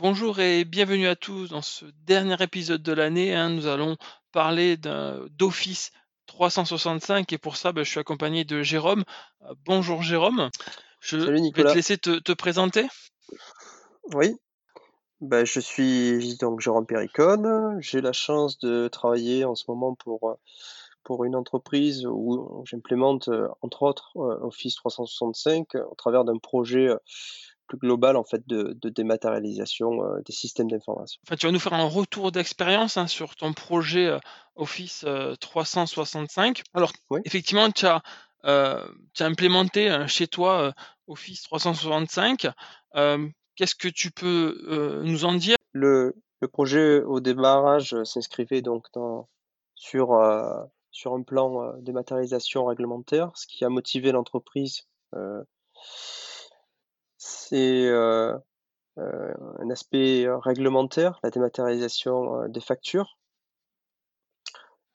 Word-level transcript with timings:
Bonjour 0.00 0.38
et 0.38 0.64
bienvenue 0.64 1.08
à 1.08 1.16
tous 1.16 1.48
dans 1.48 1.60
ce 1.60 1.84
dernier 2.06 2.40
épisode 2.40 2.84
de 2.84 2.92
l'année, 2.92 3.34
hein. 3.34 3.50
Nous 3.50 3.66
allons 3.66 3.96
parler 4.30 4.76
d'Office 4.76 5.90
365 6.26 7.32
et 7.32 7.38
pour 7.38 7.56
ça, 7.56 7.72
bah, 7.72 7.82
je 7.82 7.90
suis 7.90 7.98
accompagné 7.98 8.44
de 8.44 8.62
Jérôme. 8.62 9.02
Heu, 9.42 9.54
bonjour 9.66 10.04
Jérôme. 10.04 10.50
Je 11.00 11.18
Salut 11.18 11.50
vais 11.52 11.64
te 11.64 11.74
laisser 11.74 11.98
te 11.98 12.20
te 12.20 12.30
présenter. 12.30 12.86
Oui, 14.14 14.36
bah, 15.20 15.44
je 15.44 15.58
suis 15.58 16.36
donc 16.36 16.60
Jérôme 16.60 16.86
Péricone. 16.86 17.78
J'ai 17.80 18.00
la 18.00 18.12
chance 18.12 18.60
de 18.60 18.86
travailler 18.86 19.44
en 19.44 19.56
ce 19.56 19.64
moment 19.66 19.96
pour, 19.96 21.24
une 21.24 21.34
entreprise 21.34 22.06
où 22.06 22.62
j'implémente, 22.66 23.30
entre 23.62 23.82
autres, 23.82 24.12
heu, 24.14 24.38
Office 24.42 24.76
365 24.76 25.74
euh, 25.74 25.82
au 25.90 25.94
travers 25.96 26.22
d'un 26.22 26.38
projet, 26.38 26.88
plus 27.68 27.78
global 27.78 28.16
en 28.16 28.24
fait 28.24 28.46
de 28.46 28.76
de 28.80 28.88
dématérialisation, 28.88 30.02
heu, 30.02 30.22
des 30.26 30.32
systèmes 30.32 30.68
d'information. 30.70 31.20
Enfin, 31.26 31.36
tu 31.36 31.46
vas 31.46 31.52
nous 31.52 31.60
faire 31.60 31.74
un 31.74 31.84
retour 31.84 32.32
d'expérience, 32.32 32.96
hein, 32.96 33.06
sur 33.06 33.36
ton 33.36 33.52
projet, 33.52 34.06
heu, 34.06 34.18
Office, 34.56 35.04
heu, 35.06 35.36
365. 35.40 36.62
Alors 36.74 36.92
Oui, 37.10 37.20
effectivement, 37.24 37.70
tu 37.70 37.86
as, 37.86 38.02
heu, 38.44 38.80
tu 39.14 39.22
as 39.22 39.26
implémenté, 39.26 39.90
heu, 39.90 40.06
chez 40.06 40.26
toi, 40.26 40.72
Office 41.06 41.42
365. 41.42 42.48
Hem, 42.94 43.32
qu'est-ce 43.56 43.74
que 43.74 43.88
tu 43.88 44.10
peux, 44.10 45.02
nous 45.04 45.24
en 45.24 45.34
dire? 45.34 45.56
le 45.72 46.16
le 46.40 46.48
projet 46.48 47.02
au 47.02 47.20
démarrage, 47.20 47.96
s'inscrivait 48.04 48.62
donc 48.62 48.86
dans 48.94 49.26
sur, 49.74 50.12
un 50.14 51.22
plan, 51.22 51.62
heu, 51.64 51.72
dématérialisation 51.82 52.64
réglementaire, 52.64 53.30
ce 53.34 53.46
qui 53.46 53.64
a 53.64 53.68
motivé 53.68 54.12
l'entreprise, 54.12 54.82
c'est, 57.18 57.86
heu 57.88 58.38
Heu, 58.98 59.34
un 59.60 59.70
aspect, 59.70 60.26
réglementaire, 60.28 61.20
la 61.22 61.30
dématérialisation, 61.30 62.44
heu, 62.44 62.48
des 62.50 62.60
factures. 62.60 63.18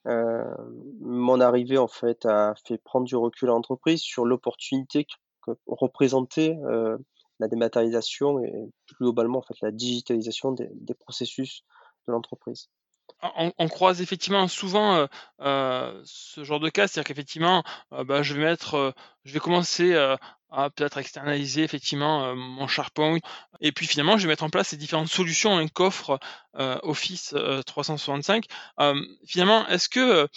Mon 0.05 1.39
arrivée, 1.39 1.77
en 1.77 1.87
fait, 1.87 2.25
a 2.25 2.53
fait 2.65 2.77
prendre 2.77 3.05
du 3.05 3.15
recul 3.15 3.49
à 3.49 3.53
l'entreprise 3.53 4.01
sur 4.01 4.25
l'opportunité 4.25 5.05
que 5.41 5.51
représentait, 5.67 6.57
la 7.39 7.47
dématérialisation 7.47 8.39
et 8.43 8.53
plus 8.85 8.95
globalement, 8.97 9.39
en 9.39 9.41
fait, 9.41 9.59
la 9.61 9.71
digitalisation 9.71 10.51
des 10.51 10.93
processus 10.93 11.63
de 12.07 12.11
l'entreprise. 12.13 12.69
On 13.57 13.67
croise 13.69 14.01
effectivement 14.01 14.47
souvent, 14.47 15.07
ce 15.39 16.43
genre 16.43 16.59
de 16.59 16.69
cas. 16.69 16.87
C'est-à-dire 16.87 17.07
qu'effectivement, 17.07 17.63
bah, 17.91 18.21
je 18.21 18.33
vais 18.33 18.55
je 19.23 19.33
vais 19.33 19.39
commencer, 19.39 19.93
peut-être 20.75 20.97
externaliser 20.97 21.63
effectivement, 21.63 22.27
heu, 22.31 22.35
mon 22.35 22.67
SharePoint 22.67 23.17
et 23.61 23.71
puis 23.71 23.87
finalement, 23.87 24.17
je 24.17 24.23
vais 24.23 24.33
mettre 24.33 24.43
en 24.43 24.49
place 24.49 24.69
ces 24.69 24.77
différentes 24.77 25.07
solutions, 25.09 25.57
hein, 25.57 25.67
qu'offre, 25.67 26.19
heu, 26.59 26.79
Office, 26.83 27.33
heu, 27.33 27.63
365. 27.63 28.45
Hem, 28.79 29.05
finalement, 29.27 29.67
est-ce 29.67 29.89
que, 29.89 30.27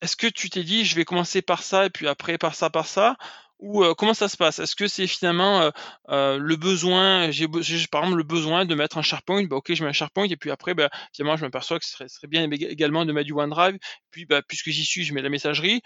est-ce 0.00 0.16
que 0.16 0.26
tu 0.26 0.50
t'es 0.50 0.64
dit: 0.64 0.84
«Je 0.84 0.94
vais 0.96 1.04
commencer 1.04 1.42
par 1.42 1.62
ça 1.62 1.86
et 1.86 1.90
puis 1.90 2.08
après 2.08 2.38
par 2.38 2.54
ça, 2.54 2.70
par 2.70 2.86
ça» 2.86 3.16
ou, 3.60 3.84
heu, 3.84 3.94
comment 3.94 4.14
ça 4.14 4.28
se 4.28 4.36
passe? 4.36 4.58
Est-ce 4.58 4.76
que 4.76 4.86
c'est 4.88 5.06
finalement, 5.06 5.70
le 6.08 6.56
besoin 6.56 7.30
j'ai 7.30 7.46
par 7.90 8.02
exemple 8.02 8.18
le 8.18 8.24
besoin 8.24 8.64
de 8.64 8.74
mettre 8.74 8.98
un 8.98 9.02
SharePoint, 9.02 9.44
bah, 9.44 9.56
OK, 9.56 9.72
je 9.74 9.82
mets 9.82 9.90
un 9.90 9.92
SharePoint 9.92 10.24
et 10.28 10.36
puis 10.36 10.50
après, 10.50 10.74
bah, 10.74 10.90
finalement 11.12 11.36
je 11.36 11.44
m'aperçois 11.44 11.78
que 11.78 11.84
ce 11.86 12.06
serait 12.08 12.28
bien 12.28 12.50
éga 12.50 12.68
également 12.68 13.04
de 13.04 13.12
mettre 13.12 13.26
du 13.26 13.32
OneDrive, 13.32 13.78
puis, 14.10 14.26
bah, 14.26 14.42
puisque 14.46 14.70
j'y 14.70 14.84
suis, 14.84 15.04
je 15.04 15.14
mets 15.14 15.22
la 15.22 15.28
messagerie, 15.30 15.82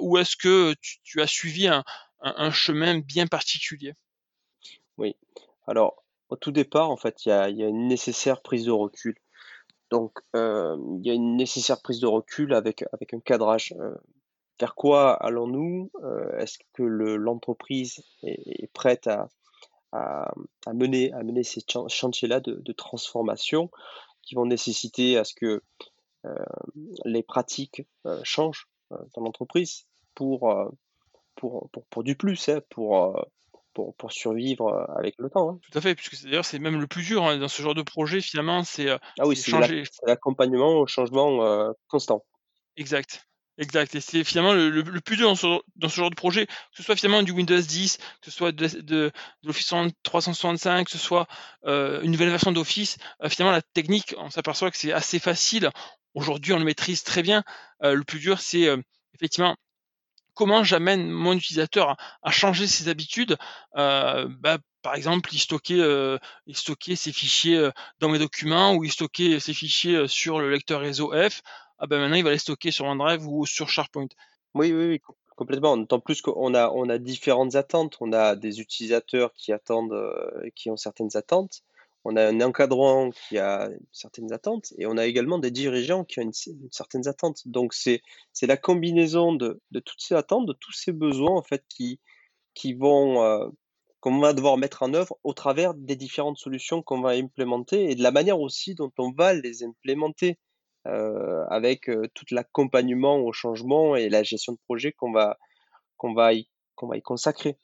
ou 0.00 0.18
est-ce 0.18 0.36
que, 0.36 0.74
tu 1.04 1.20
as 1.20 1.26
suivi 1.26 1.68
un 1.68 2.50
chemin 2.50 2.98
bien 3.00 3.26
particulier? 3.26 3.94
Oui. 4.98 5.14
Alors, 5.66 6.02
au 6.28 6.36
tout 6.36 6.52
départ, 6.52 6.90
en 6.90 6.96
fait, 6.96 7.24
il 7.24 7.28
y 7.28 7.32
a 7.32 7.48
y 7.50 7.62
a 7.62 7.68
une 7.68 7.86
nécessaire 7.88 8.42
prise 8.42 8.64
de 8.64 8.70
recul. 8.72 9.14
Donc, 9.90 10.12
il 10.34 11.00
y 11.04 11.10
a 11.10 11.14
une 11.14 11.36
nécessaire 11.36 11.80
prise 11.82 12.00
de 12.00 12.06
recul 12.06 12.54
avec 12.54 12.84
avec 12.92 13.14
un 13.14 13.20
cadrage, 13.20 13.74
Vers 14.60 14.74
quoi 14.74 15.12
allons-nous? 15.14 15.90
Heu, 16.02 16.34
est-ce 16.38 16.58
que 16.72 16.82
le 16.82 17.16
l'entreprise 17.16 18.02
est 18.22 18.62
est 18.64 18.72
prête 18.72 19.06
à 19.06 19.28
à 19.92 20.32
à 20.66 20.74
mener 20.74 21.12
à 21.12 21.22
mener 21.24 21.44
ces 21.44 21.62
chan 21.68 21.88
chantiers-là 21.88 22.40
de 22.40 22.54
de 22.56 22.72
transformation 22.72 23.70
qui 24.22 24.34
vont 24.36 24.46
nécessiter 24.46 25.18
à 25.18 25.24
ce 25.24 25.34
que, 25.34 25.62
heu, 26.26 26.36
les 27.06 27.22
pratiques, 27.24 27.82
heu, 28.06 28.20
changent, 28.24 28.68
dans 28.90 29.22
l'entreprise 29.22 29.86
pour, 30.14 30.50
heu, 30.52 30.70
pour 31.36 31.70
pour 31.72 31.86
pour 31.88 32.04
du 32.04 32.16
plus, 32.16 32.48
hein, 32.50 32.60
pour, 32.70 32.96
heu, 32.98 33.14
pour 33.74 33.94
pour 33.96 34.12
survivre, 34.12 34.86
avec 34.96 35.16
le 35.18 35.30
temps, 35.30 35.50
hein. 35.52 35.60
Tout 35.62 35.76
à 35.78 35.80
fait, 35.80 35.94
puisque 35.94 36.22
d'ailleurs, 36.24 36.44
c'est 36.44 36.58
même 36.58 36.80
le 36.80 36.86
plus 36.86 37.02
dur, 37.04 37.24
hein, 37.24 37.38
dans 37.38 37.48
ce 37.48 37.60
genre 37.62 37.74
de 37.74 37.82
projet 37.82 38.20
finalement, 38.20 38.62
c'est, 38.62 38.88
Ah 39.18 39.26
oui, 39.26 39.34
l'accompagnement 40.06 40.78
au 40.80 40.86
changement, 40.86 41.40
constant. 41.88 42.22
Exact, 42.76 43.26
exact 43.58 43.94
et 43.94 44.00
c'est 44.00 44.24
finalement 44.24 44.52
le 44.54 45.00
plus 45.00 45.16
dur 45.16 45.28
dans 45.76 45.88
ce 45.88 45.96
genre 45.96 46.10
de 46.10 46.14
projet, 46.14 46.46
que 46.46 46.52
ce 46.72 46.82
soit 46.82 46.96
finalement 46.96 47.22
du 47.22 47.32
Windows 47.32 47.60
10, 47.60 47.98
que 48.20 48.30
ce 48.30 48.30
soit 48.30 48.52
de 48.52 49.10
l'Office 49.44 49.72
365, 50.02 50.84
que 50.86 50.90
ce 50.90 50.98
soit, 50.98 51.26
heu, 51.66 52.00
une 52.02 52.10
nouvelle 52.12 52.30
version 52.30 52.52
d'Office, 52.52 52.98
heu, 53.24 53.28
finalement 53.28 53.52
la 53.52 53.62
technique, 53.62 54.14
on 54.18 54.30
s'aperçoit 54.30 54.70
que 54.70 54.76
c'est 54.78 54.92
assez 54.92 55.18
facile. 55.18 55.70
Aujourd'hui, 56.14 56.52
on 56.54 56.58
le 56.58 56.64
maîtrise 56.64 57.02
très 57.04 57.22
bien. 57.22 57.44
Heu, 57.84 57.94
le 57.94 58.04
plus 58.04 58.18
dur, 58.20 58.40
c'est, 58.40 58.68
effectivement 59.14 59.56
comment 60.34 60.64
j'amène 60.64 61.10
mon 61.10 61.32
utilisateur 61.34 61.96
à 62.22 62.30
changer 62.30 62.66
ses 62.66 62.88
habitudes? 62.88 63.36
Bah, 63.74 64.58
par 64.82 64.94
exemple, 64.94 65.30
stocker, 65.34 65.76
heu, 65.80 66.18
y 66.46 66.54
stocker 66.54 66.96
ses 66.96 67.12
fichiers, 67.12 67.70
dans 68.00 68.08
mes 68.10 68.18
documents 68.20 68.74
ou 68.74 68.84
y 68.84 68.90
stocker 68.90 69.40
ses 69.40 69.54
fichiers, 69.54 70.08
sur 70.08 70.40
le 70.40 70.50
lecteur 70.50 70.80
réseau 70.80 71.12
F. 71.12 71.42
Ah 71.78 71.86
bah, 71.86 71.98
maintenant 71.98 72.16
il 72.16 72.24
va 72.24 72.30
les 72.30 72.38
stocker 72.38 72.70
sur 72.70 72.86
OneDrive 72.86 73.26
ou 73.26 73.44
sur 73.46 73.68
SharePoint. 73.68 74.08
Oui, 74.54 74.72
oui, 74.72 74.86
oui, 74.86 75.00
com 75.00 75.14
complètement. 75.36 75.76
D'autant 75.76 76.00
plus 76.00 76.22
qu'on 76.22 76.54
a 76.54 76.70
on 76.70 76.88
a 76.88 76.98
différentes 76.98 77.54
attentes. 77.56 77.96
On 78.00 78.12
a 78.12 78.34
des 78.36 78.60
utilisateurs 78.60 79.32
qui 79.34 79.52
attendent, 79.52 79.92
heu, 79.92 80.50
qui 80.54 80.70
ont 80.70 80.76
certaines 80.78 81.14
attentes. 81.16 81.62
On 82.04 82.16
a 82.16 82.24
un 82.26 82.40
encadrant 82.40 83.10
qui 83.10 83.36
a 83.38 83.68
certaines 83.92 84.32
attentes 84.32 84.72
et 84.78 84.86
on 84.86 84.96
a 84.96 85.04
également 85.06 85.38
des 85.38 85.50
dirigeants 85.50 86.04
qui 86.04 86.20
ont 86.20 86.30
certaines 86.70 87.08
attentes. 87.08 87.42
Donc 87.46 87.74
c'est 87.74 88.00
la 88.42 88.56
combinaison 88.56 89.34
de 89.34 89.60
de 89.70 89.80
toutes 89.80 90.00
ces 90.00 90.14
attentes, 90.14 90.46
de 90.46 90.54
tous 90.54 90.72
ces 90.72 90.92
besoins 90.92 91.32
en 91.36 91.42
fait 91.42 91.64
qui 91.68 92.00
qui 92.54 92.74
vont, 92.74 93.22
heu, 93.24 93.50
qu'on 94.00 94.18
va 94.20 94.32
devoir 94.32 94.56
mettre 94.58 94.82
en 94.82 94.94
œuvre 94.94 95.18
au 95.24 95.34
travers 95.34 95.74
des 95.74 95.96
différentes 95.96 96.38
solutions 96.38 96.82
qu'on 96.82 97.00
va 97.00 97.10
implémenter 97.10 97.90
et 97.90 97.94
de 97.94 98.02
la 98.02 98.10
manière 98.12 98.40
aussi 98.40 98.74
dont 98.74 98.92
on 98.98 99.12
va 99.12 99.34
les 99.34 99.62
implémenter, 99.64 100.38
avec, 101.50 101.88
heu, 101.88 102.08
tout 102.14 102.26
l'accompagnement 102.32 103.18
au 103.20 103.32
changement 103.32 103.96
et 103.96 104.08
la 104.08 104.22
gestion 104.22 104.52
de 104.54 104.58
projet 104.66 104.92
qu'on 104.92 105.12
va 105.12 105.38
qu'on 105.98 106.14
va 106.14 106.34
y 106.34 106.48
qu'on 106.76 106.88
va 106.88 106.96
y 106.98 107.02
consacrer. 107.02 107.58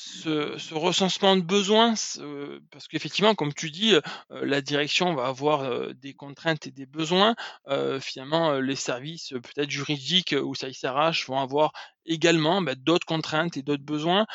Ce 0.00 0.56
ce 0.58 0.74
recensement 0.74 1.34
de 1.36 1.40
besoins, 1.42 1.96
ce 1.96 2.60
parce 2.70 2.86
qu'effectivement, 2.86 3.34
comme 3.34 3.52
tu 3.52 3.70
dis, 3.70 3.94
heu, 3.94 4.02
la 4.30 4.60
direction 4.60 5.12
va 5.14 5.26
avoir, 5.26 5.64
heu, 5.64 5.92
des 5.94 6.14
contraintes 6.14 6.68
et 6.68 6.70
des 6.70 6.86
besoins. 6.86 7.34
Heu, 7.68 7.98
finalement, 7.98 8.52
les 8.60 8.76
services, 8.76 9.30
peut-être 9.30 9.70
juridiques, 9.70 10.36
ou 10.40 10.54
services 10.54 10.84
RH 10.84 11.24
vont 11.26 11.40
avoir 11.40 11.72
également, 12.06 12.62
bah, 12.62 12.76
d'autres 12.76 13.06
contraintes 13.06 13.56
et 13.56 13.62
d'autres 13.62 13.82
besoins. 13.84 14.26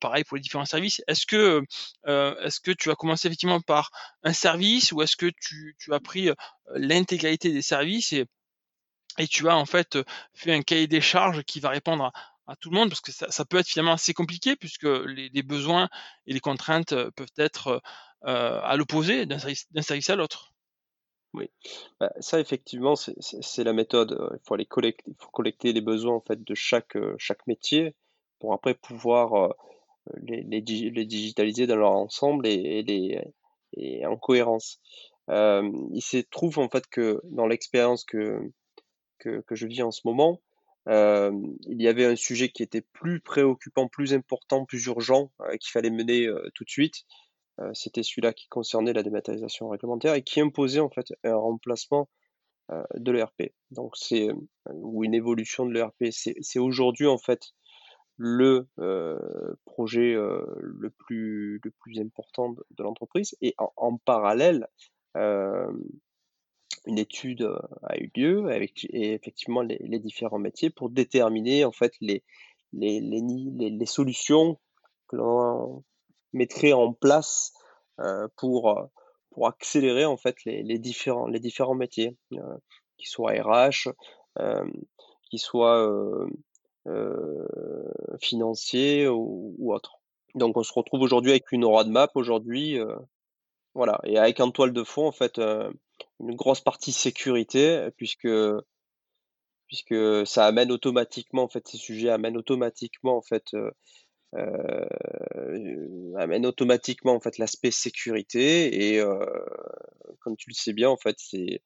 Pareil 0.00 0.22
pour 0.24 0.36
les 0.36 0.42
différents 0.42 0.64
services. 0.66 1.02
Est-ce 1.08 1.26
que, 1.26 1.62
est-ce 2.06 2.60
que 2.60 2.70
tu 2.70 2.90
as 2.90 2.94
commencé 2.94 3.26
effectivement 3.28 3.60
par 3.60 3.90
un 4.22 4.32
service 4.32 4.92
ou 4.92 5.02
est-ce 5.02 5.16
que 5.16 5.30
tu 5.40 5.74
as 5.90 6.00
pris, 6.00 6.30
l'intégralité 6.76 7.50
des 7.52 7.62
services 7.62 8.12
et 8.12 8.26
et 9.18 9.26
tu 9.26 9.48
as 9.48 9.56
en 9.56 9.66
fait, 9.66 9.98
fait 10.34 10.52
un 10.54 10.62
cahier 10.62 10.86
des 10.86 11.00
charges 11.00 11.42
qui 11.44 11.60
va 11.60 11.70
répondre 11.70 12.04
à 12.04 12.12
à 12.48 12.56
tout 12.56 12.70
le 12.70 12.76
monde 12.76 12.88
parce 12.88 13.00
que 13.02 13.12
ça 13.12 13.44
peut 13.44 13.58
être 13.58 13.68
finalement 13.68 13.92
assez 13.92 14.14
compliqué 14.14 14.56
puisque 14.56 14.84
les 14.84 15.42
besoins 15.42 15.88
et 16.26 16.32
les 16.34 16.40
contraintes, 16.40 16.92
heu, 16.92 17.10
peuvent 17.12 17.28
être, 17.38 17.68
heu 17.68 17.80
heu, 18.30 18.60
à 18.64 18.76
l'opposé 18.76 19.26
d'un 19.26 19.38
service 19.38 20.10
à 20.10 20.16
l'autre. 20.16 20.54
Oui, 21.34 21.50
bah, 22.00 22.10
ça 22.20 22.40
effectivement, 22.40 22.96
c'est 22.96 23.64
la 23.64 23.72
méthode, 23.74 24.16
il 24.32 24.38
faut 24.46 24.54
aller 24.54 24.66
collecter 25.32 25.72
les 25.72 25.82
besoins 25.82 26.14
en 26.14 26.20
fait 26.22 26.42
de 26.42 26.54
chaque, 26.54 26.96
chaque 27.18 27.46
métier 27.46 27.94
pour 28.38 28.54
après 28.54 28.74
pouvoir, 28.74 29.54
les 30.22 30.42
les 30.42 30.62
digi 30.62 30.90
les 30.90 31.06
digitaliser 31.06 31.66
dans 31.66 31.76
leur 31.76 31.92
ensemble 31.92 32.46
et 32.46 33.26
en 34.06 34.16
cohérence. 34.16 34.80
Il 35.28 36.02
se 36.02 36.18
trouve 36.30 36.58
en 36.58 36.68
fait 36.70 36.86
que 36.88 37.20
dans 37.24 37.46
l'expérience 37.46 38.04
que 38.04 38.40
que 39.18 39.42
je 39.54 39.66
vis 39.66 39.82
en 39.82 39.90
ce 39.90 40.02
moment, 40.04 40.40
hem, 40.88 41.56
il 41.68 41.80
y 41.80 41.88
avait 41.88 42.04
un 42.04 42.16
sujet 42.16 42.48
qui 42.50 42.62
était 42.62 42.80
plus 42.80 43.20
préoccupant, 43.20 43.88
plus 43.88 44.14
important, 44.14 44.64
plus 44.64 44.86
urgent, 44.86 45.30
heu, 45.42 45.56
qu'il 45.58 45.70
fallait 45.70 45.90
mener, 45.90 46.26
heu, 46.26 46.50
tout 46.54 46.64
de 46.64 46.70
suite. 46.70 47.04
C'était 47.74 48.04
celui-là 48.04 48.32
qui 48.32 48.46
concernait 48.46 48.92
la 48.92 49.02
dématérialisation 49.02 49.68
réglementaire 49.68 50.14
et 50.14 50.22
qui 50.22 50.40
imposait 50.40 50.78
en 50.78 50.90
fait 50.90 51.12
un 51.24 51.34
remplacement, 51.34 52.08
de 52.94 53.12
l'ERP. 53.12 53.52
Donc 53.70 53.96
c'est, 53.96 54.28
ou 54.72 55.02
une 55.02 55.14
évolution 55.14 55.66
de 55.66 55.72
l'ERP. 55.72 56.12
C'est 56.12 56.36
c'est 56.40 56.58
aujourd'hui 56.58 57.06
en 57.06 57.18
fait 57.18 57.52
le 58.16 58.68
projet 59.64 60.14
le, 60.14 60.90
plus, 60.90 61.60
le 61.64 61.70
plus 61.70 62.00
important 62.00 62.50
de, 62.52 62.82
l'entreprise. 62.82 63.36
Et 63.40 63.54
en, 63.58 63.96
parallèle, 63.96 64.68
une 66.88 66.98
étude 66.98 67.48
a 67.82 67.98
eu 67.98 68.10
lieu 68.16 68.50
avec 68.50 68.86
effectivement 68.92 69.60
les, 69.60 69.98
différents 69.98 70.38
métiers 70.38 70.70
pour 70.70 70.88
déterminer 70.88 71.66
en 71.66 71.70
fait 71.70 71.92
les, 72.00 72.24
les, 72.72 73.00
les, 73.00 73.86
solutions 73.86 74.58
que 75.06 75.16
l'on 75.16 75.84
mettrait 76.32 76.72
en 76.72 76.94
place 76.94 77.52
pour, 78.36 78.90
pour 79.30 79.48
accélérer 79.48 80.06
en 80.06 80.16
fait 80.16 80.36
les, 80.46 80.78
différents, 80.78 81.26
les 81.26 81.40
différents 81.40 81.74
métiers, 81.74 82.16
euh, 82.32 82.56
qui 82.96 83.06
soient 83.06 83.32
RH, 83.32 83.90
qui 85.30 85.38
soient 85.38 86.26
financiers 88.18 89.08
ou, 89.08 89.54
ou 89.58 89.74
autres. 89.74 90.00
Donc 90.34 90.56
on 90.56 90.62
se 90.62 90.72
retrouve 90.72 91.02
aujourd'hui 91.02 91.32
avec 91.32 91.52
une 91.52 91.66
roadmap 91.66 92.12
aujourd'hui, 92.14 92.78
voilà, 93.74 94.00
et 94.04 94.16
avec 94.18 94.40
en 94.40 94.50
toile 94.50 94.72
de 94.72 94.84
fond 94.84 95.06
en 95.06 95.12
fait 95.12 95.38
une 96.20 96.34
grosse 96.34 96.60
partie 96.60 96.92
sécurité 96.92 97.88
puisque 97.96 98.28
puisque 99.66 100.26
ça 100.26 100.46
amène 100.46 100.72
automatiquement 100.72 101.44
en 101.44 101.48
fait 101.48 101.66
ces 101.68 101.76
sujets 101.76 102.08
amènent 102.08 102.36
automatiquement 102.36 103.16
en 103.16 103.22
fait 103.22 103.54
euh, 104.34 104.86
amène 106.18 106.44
automatiquement 106.44 107.14
en 107.14 107.20
fait 107.20 107.38
l'aspect 107.38 107.70
sécurité. 107.70 108.92
Et 108.92 109.00
euh, 109.00 109.24
comme 110.20 110.36
tu 110.36 110.50
le 110.50 110.54
sais 110.54 110.72
bien 110.72 110.90
en 110.90 110.96
fait 110.96 111.16
c'est 111.18 111.62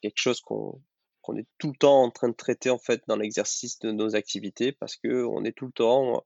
quelque 0.00 0.18
chose 0.18 0.40
qu'on 0.40 0.80
qu'on 1.22 1.36
est 1.36 1.46
tout 1.58 1.68
le 1.68 1.76
temps 1.76 2.02
en 2.02 2.10
train 2.10 2.28
de 2.28 2.34
traiter 2.34 2.68
en 2.68 2.78
fait 2.78 3.02
dans 3.06 3.16
l'exercice 3.16 3.78
de 3.78 3.92
nos 3.92 4.16
activités 4.16 4.72
parce 4.72 4.96
que 4.96 5.24
on 5.24 5.44
est 5.44 5.52
tout 5.52 5.66
le 5.66 5.72
temps 5.72 6.16
euh, 6.16 6.20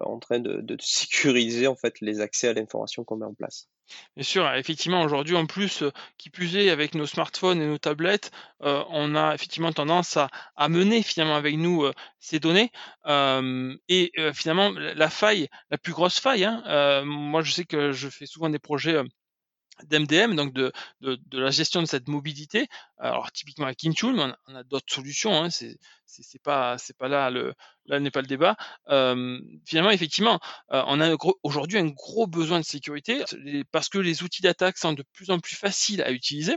en 0.00 0.18
train 0.18 0.38
de, 0.40 0.76
sécuriser 0.80 1.66
en 1.66 1.76
fait 1.76 2.00
les 2.00 2.20
accès 2.20 2.48
à 2.48 2.52
l'information 2.52 3.04
qu'on 3.04 3.16
met 3.16 3.26
en 3.26 3.34
place. 3.34 3.68
Bien 4.16 4.24
sûr, 4.24 4.50
effectivement, 4.54 5.02
aujourd'hui, 5.02 5.36
en 5.36 5.44
plus, 5.44 5.82
euh, 5.82 5.90
qui 6.16 6.30
plus 6.30 6.56
est, 6.56 6.70
avec 6.70 6.94
nos 6.94 7.04
smartphones 7.04 7.60
et 7.60 7.66
nos 7.66 7.78
tablettes, 7.78 8.30
euh, 8.62 8.82
on 8.88 9.14
a 9.14 9.34
effectivement 9.34 9.72
tendance 9.72 10.16
à, 10.16 10.28
à, 10.56 10.68
mener 10.70 11.02
finalement 11.02 11.36
avec 11.36 11.56
nous 11.56 11.84
ces 12.18 12.40
données. 12.40 12.70
et 13.06 14.12
finalement, 14.32 14.70
la 14.70 15.10
faille, 15.10 15.48
la 15.70 15.78
plus 15.78 15.92
grosse 15.92 16.20
faille, 16.20 16.44
hein, 16.44 17.04
moi 17.04 17.42
je 17.42 17.52
sais 17.52 17.64
que 17.64 17.92
je 17.92 18.08
fais 18.08 18.26
souvent 18.26 18.48
des 18.48 18.58
projets 18.58 19.02
d'MDM, 19.84 20.34
donc 20.34 20.52
de, 20.52 20.72
de, 21.00 21.18
de, 21.26 21.38
la 21.38 21.50
gestion 21.50 21.80
de 21.80 21.86
cette 21.86 22.08
mobilité. 22.08 22.68
Alors 22.98 23.32
typiquement 23.32 23.66
avec 23.66 23.84
Intune, 23.84 24.36
on 24.46 24.54
a, 24.54 24.62
d'autres 24.64 24.92
solutions. 24.92 25.34
Hein, 25.34 25.50
c'est 25.50 25.78
c'est 26.06 26.42
pas 26.42 26.76
c'est 26.78 26.96
pas 26.96 27.08
là 27.08 27.30
le 27.30 27.54
là 27.86 27.98
n'est 27.98 28.10
pas 28.10 28.20
le 28.20 28.26
débat. 28.26 28.56
Finalement, 28.86 29.90
effectivement, 29.90 30.40
euh, 30.72 30.82
on 30.86 31.00
a 31.00 31.16
aujourd'hui 31.42 31.78
un 31.78 31.88
gros 31.88 32.26
besoin 32.26 32.60
de 32.60 32.64
sécurité 32.64 33.24
parce 33.70 33.88
que 33.88 33.98
les 33.98 34.22
outils 34.22 34.42
d'attaque 34.42 34.78
sont 34.78 34.92
de 34.92 35.04
plus 35.12 35.30
en 35.30 35.38
plus 35.38 35.56
faciles 35.56 36.02
à 36.02 36.12
utiliser 36.12 36.56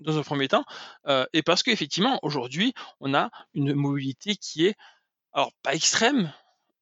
dans 0.00 0.18
un 0.18 0.22
premier 0.22 0.48
temps, 0.48 0.64
euh, 1.06 1.26
et 1.32 1.42
parce 1.42 1.62
qu'effectivement 1.62 2.18
aujourd'hui 2.22 2.74
on 3.00 3.14
a 3.14 3.30
une 3.54 3.74
mobilité 3.74 4.36
qui 4.36 4.66
est 4.66 4.74
alors 5.32 5.52
pas 5.62 5.74
extrême, 5.74 6.32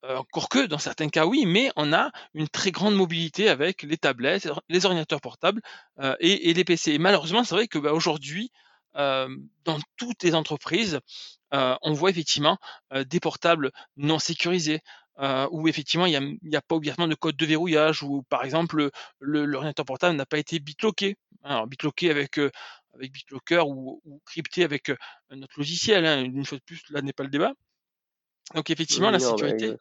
encore 0.08 0.48
que 0.48 0.66
dans 0.66 0.78
certains 0.78 1.08
cas 1.08 1.26
oui, 1.26 1.44
mais 1.46 1.70
on 1.76 1.92
a 1.92 2.10
une 2.34 2.48
très 2.48 2.70
grande 2.70 2.94
mobilité 2.94 3.48
avec 3.48 3.82
les 3.82 3.96
tablettes, 3.96 4.48
les 4.68 4.84
ordinateurs 4.84 5.20
portables 5.20 5.60
euh, 6.00 6.16
et, 6.20 6.52
les 6.52 6.64
PC. 6.64 6.92
Et 6.92 6.98
malheureusement, 6.98 7.44
c'est 7.44 7.54
vrai 7.54 7.68
que 7.68 7.78
bah, 7.78 7.92
aujourd'hui, 7.92 8.50
euh, 8.96 9.28
dans 9.64 9.78
toutes 9.96 10.22
les 10.22 10.34
entreprises, 10.34 11.00
on 11.52 11.92
voit 11.92 12.08
effectivement 12.08 12.58
des 12.94 13.20
portables 13.20 13.72
non 13.96 14.18
sécurisés. 14.18 14.80
où 15.50 15.68
effectivement 15.68 16.06
il 16.06 16.38
n'y 16.42 16.56
a, 16.56 16.62
pas 16.62 16.76
obligatoirement 16.76 17.10
de 17.10 17.14
code 17.14 17.36
de 17.36 17.46
verrouillage, 17.46 18.02
ou 18.02 18.22
par 18.22 18.42
exemple 18.44 18.90
l'ordinateur 19.20 19.84
portable 19.84 20.16
n'a 20.16 20.26
pas 20.26 20.38
été 20.38 20.58
bitlocké. 20.58 21.16
Alors 21.44 21.66
bitlocké 21.66 22.10
avec 22.10 22.38
avec 22.94 23.12
BitLocker 23.12 23.66
ou, 23.66 24.00
crypté 24.24 24.64
avec 24.64 24.90
notre 25.30 25.58
logiciel. 25.58 26.06
Hein. 26.06 26.22
Une 26.22 26.44
fois 26.44 26.58
de 26.58 26.62
plus, 26.64 26.82
là 26.90 27.02
n'est 27.02 27.12
pas 27.12 27.24
le 27.24 27.30
débat. 27.30 27.52
Donc 28.54 28.70
effectivement, 28.70 29.10
la 29.10 29.18
sécurité 29.18 29.74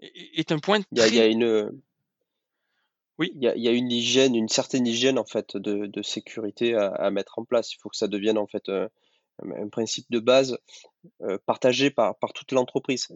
est, 0.00 0.52
un 0.52 0.58
point 0.58 0.80
Il 0.92 1.14
y 1.14 1.20
a, 1.20 1.26
une, 1.26 1.70
oui. 3.18 3.32
il, 3.34 3.42
y 3.42 3.68
a, 3.68 3.72
une 3.72 3.90
hygiène, 3.90 4.34
une 4.34 4.48
certaine 4.48 4.86
hygiène 4.86 5.18
en 5.18 5.24
fait 5.24 5.56
de, 5.56 6.02
sécurité 6.02 6.74
à, 6.74 7.10
mettre 7.10 7.38
en 7.38 7.44
place. 7.44 7.72
Il 7.72 7.78
faut 7.78 7.88
que 7.88 7.96
ça 7.96 8.08
devienne 8.08 8.38
en 8.38 8.46
fait 8.46 8.68
un, 8.68 8.88
principe 9.70 10.06
de 10.10 10.18
base 10.18 10.58
euh, 11.22 11.38
partagé 11.46 11.90
par, 11.90 12.16
par 12.18 12.32
toute 12.32 12.52
l'entreprise. 12.52 13.08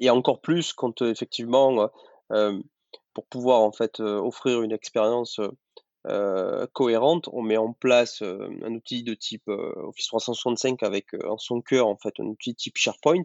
Et 0.00 0.10
encore 0.10 0.40
plus 0.40 0.72
quand 0.72 1.02
euh, 1.02 1.10
effectivement, 1.10 1.90
euh, 2.32 2.58
pour 3.12 3.26
pouvoir 3.26 3.60
en 3.60 3.72
fait 3.72 4.00
offrir 4.00 4.62
une 4.62 4.72
expérience 4.72 5.40
cohérente, 6.72 7.28
on 7.32 7.42
met 7.42 7.56
en 7.56 7.72
place 7.72 8.22
un 8.22 8.74
outil 8.74 9.02
de 9.02 9.14
type 9.14 9.48
Office 9.48 10.06
365 10.08 10.82
avec 10.82 11.14
en 11.24 11.38
son 11.38 11.60
cœur 11.60 11.86
en 11.86 11.96
fait 11.96 12.14
un 12.18 12.24
outil 12.24 12.54
type 12.54 12.76
SharePoint 12.76 13.24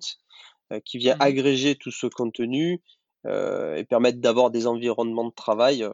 qui 0.86 0.98
vient 0.98 1.16
mmh. 1.16 1.22
agréger 1.22 1.76
tout 1.76 1.92
ce 1.92 2.08
contenu 2.08 2.82
et 3.26 3.84
permettre 3.90 4.20
d'avoir 4.20 4.50
des 4.50 4.66
environnements 4.66 5.28
de 5.28 5.34
travail 5.34 5.90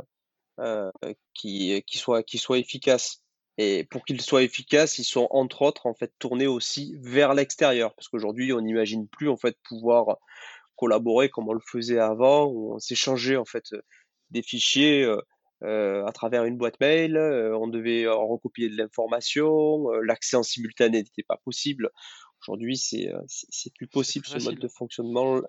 qui, 1.34 1.84
qui, 1.88 1.98
soient, 1.98 2.24
qui 2.24 2.38
soient 2.38 2.60
efficaces. 2.60 3.24
Et 3.58 3.86
pour 3.86 4.04
qu'ils 4.04 4.22
soient 4.22 4.44
efficaces, 4.44 5.00
ils 5.00 5.06
sont 5.06 5.28
entre 5.30 5.62
autres 5.62 5.86
en 5.86 5.94
fait 5.94 6.14
tournés 6.20 6.48
aussi 6.48 6.96
vers 7.00 7.34
l'extérieur, 7.34 7.94
parce 7.96 8.10
qu'aujourd'hui 8.10 8.52
on 8.52 8.62
n'imagine 8.62 9.08
plus 9.08 9.30
en 9.30 9.38
fait 9.38 9.58
pouvoir 9.64 10.18
collaborer 10.76 11.30
comme 11.30 11.48
on 11.48 11.54
le 11.54 11.62
faisait 11.62 12.00
avant, 12.00 12.46
où 12.46 12.76
on 12.76 12.80
s'échangeait 12.80 13.38
en 13.38 13.46
fait 13.46 13.74
des 14.32 14.42
fichiers 14.42 15.04
euh, 15.04 15.22
à 15.66 16.12
travers 16.12 16.46
une 16.46 16.58
boîte 16.58 16.80
mail, 16.80 17.18
euh, 17.18 17.58
on 17.58 17.68
devait 17.68 18.08
recopier 18.08 18.70
de 18.70 18.78
l'information, 18.78 19.92
euh, 19.92 20.02
l'accès 20.02 20.38
en 20.38 20.44
simultané 20.44 21.00
n'était 21.00 21.24
pas 21.24 21.38
possible. 21.38 21.90
Aujourd'hui, 22.42 22.78
c'est 22.78 23.12
c'est 23.28 23.74
plus 23.74 23.88
possible 23.88 24.26
ce 24.28 24.38
mode 24.44 24.60
de 24.60 24.68
fonctionnement. 24.68 25.42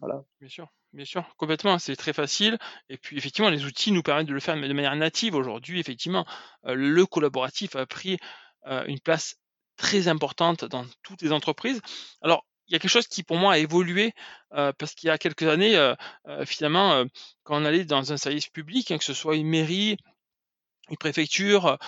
Voilà. 0.00 0.24
Bien 0.40 0.48
sûr, 0.48 0.68
bien 0.92 1.04
sûr, 1.04 1.24
complètement, 1.36 1.78
c'est 1.78 1.94
très 1.94 2.12
facile. 2.12 2.58
Et 2.88 2.98
puis 2.98 3.16
effectivement, 3.16 3.50
les 3.50 3.64
outils 3.64 3.92
nous 3.92 4.02
permettent 4.02 4.26
de 4.26 4.34
le 4.34 4.40
faire 4.40 4.56
de 4.56 4.72
manière 4.72 4.96
native. 4.96 5.36
Aujourd'hui, 5.36 5.78
effectivement, 5.78 6.26
le 6.64 7.06
collaboratif 7.06 7.76
a 7.76 7.86
pris 7.86 8.18
une 8.66 8.98
place 8.98 9.36
très 9.76 10.08
importante 10.08 10.64
dans 10.64 10.84
toutes 11.04 11.22
les 11.22 11.30
entreprises. 11.30 11.80
Alors, 12.20 12.44
il 12.66 12.72
y 12.72 12.76
a 12.76 12.78
quelque 12.78 12.90
chose 12.90 13.06
qui 13.06 13.22
pour 13.22 13.36
moi 13.36 13.54
a 13.54 13.58
évolué 13.58 14.12
parce 14.50 14.94
qu'il 14.94 15.08
y 15.08 15.10
a 15.10 15.18
quelques 15.18 15.44
années, 15.44 15.94
finalement, 16.46 17.04
quand 17.42 17.60
on 17.60 17.64
allait 17.64 17.84
dans 17.84 18.12
un 18.12 18.16
service 18.16 18.48
public, 18.48 18.90
hein, 18.90 18.98
que 18.98 19.04
ce 19.04 19.14
soit 19.14 19.36
une 19.36 19.48
mairie, 19.48 19.96
une 20.90 20.96
préfecture 20.96 21.78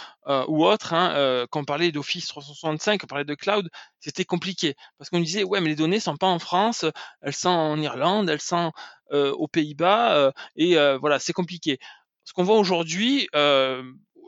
ou 0.49 0.67
autre, 0.67 0.95
hein, 0.95 1.47
quand 1.51 1.61
on 1.61 1.65
parlait 1.65 1.93
d'Office 1.93 2.27
365, 2.27 3.01
quand 3.01 3.05
on 3.05 3.09
parlait 3.09 3.25
de 3.25 3.35
cloud, 3.35 3.69
c'était 4.01 4.25
compliqué 4.25 4.75
parce 4.99 5.11
qu'on 5.11 5.21
disait 5.21 5.45
ouais 5.45 5.61
mais 5.61 5.69
les 5.69 5.77
données 5.77 6.01
sont 6.01 6.17
pas 6.17 6.29
en 6.29 6.39
France, 6.39 6.85
elles 7.21 7.35
sont 7.35 7.49
en 7.49 7.81
Irlande, 7.81 8.31
elles 8.31 8.41
sont 8.41 8.73
aux 9.11 9.49
Pays-Bas 9.49 10.33
et 10.57 10.77
voilà 10.99 11.19
c'est 11.19 11.33
compliqué. 11.33 11.79
Ce 12.25 12.33
qu'on 12.33 12.45
voit 12.45 12.57
aujourd'hui, 12.57 13.29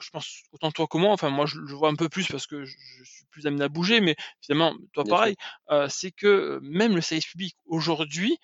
je 0.00 0.10
pense 0.10 0.42
autant 0.52 0.70
toi 0.70 0.86
que 0.86 0.98
moi, 0.98 1.12
enfin 1.12 1.30
moi 1.30 1.46
je 1.46 1.58
le 1.58 1.74
vois 1.74 1.88
un 1.88 1.94
peu 1.94 2.08
plus 2.08 2.26
parce 2.28 2.46
que 2.46 2.64
je, 2.64 2.76
suis 3.04 3.26
plus 3.30 3.46
amené 3.46 3.64
à 3.64 3.68
bouger, 3.68 4.00
mais 4.00 4.16
finalement 4.40 4.74
toi 4.92 5.04
pareil, 5.04 5.36
euh, 5.70 5.88
c'est 5.88 6.10
que 6.10 6.58
même 6.62 6.94
le 6.94 7.00
service 7.00 7.26
public 7.26 7.56
aujourd'hui 7.66 8.38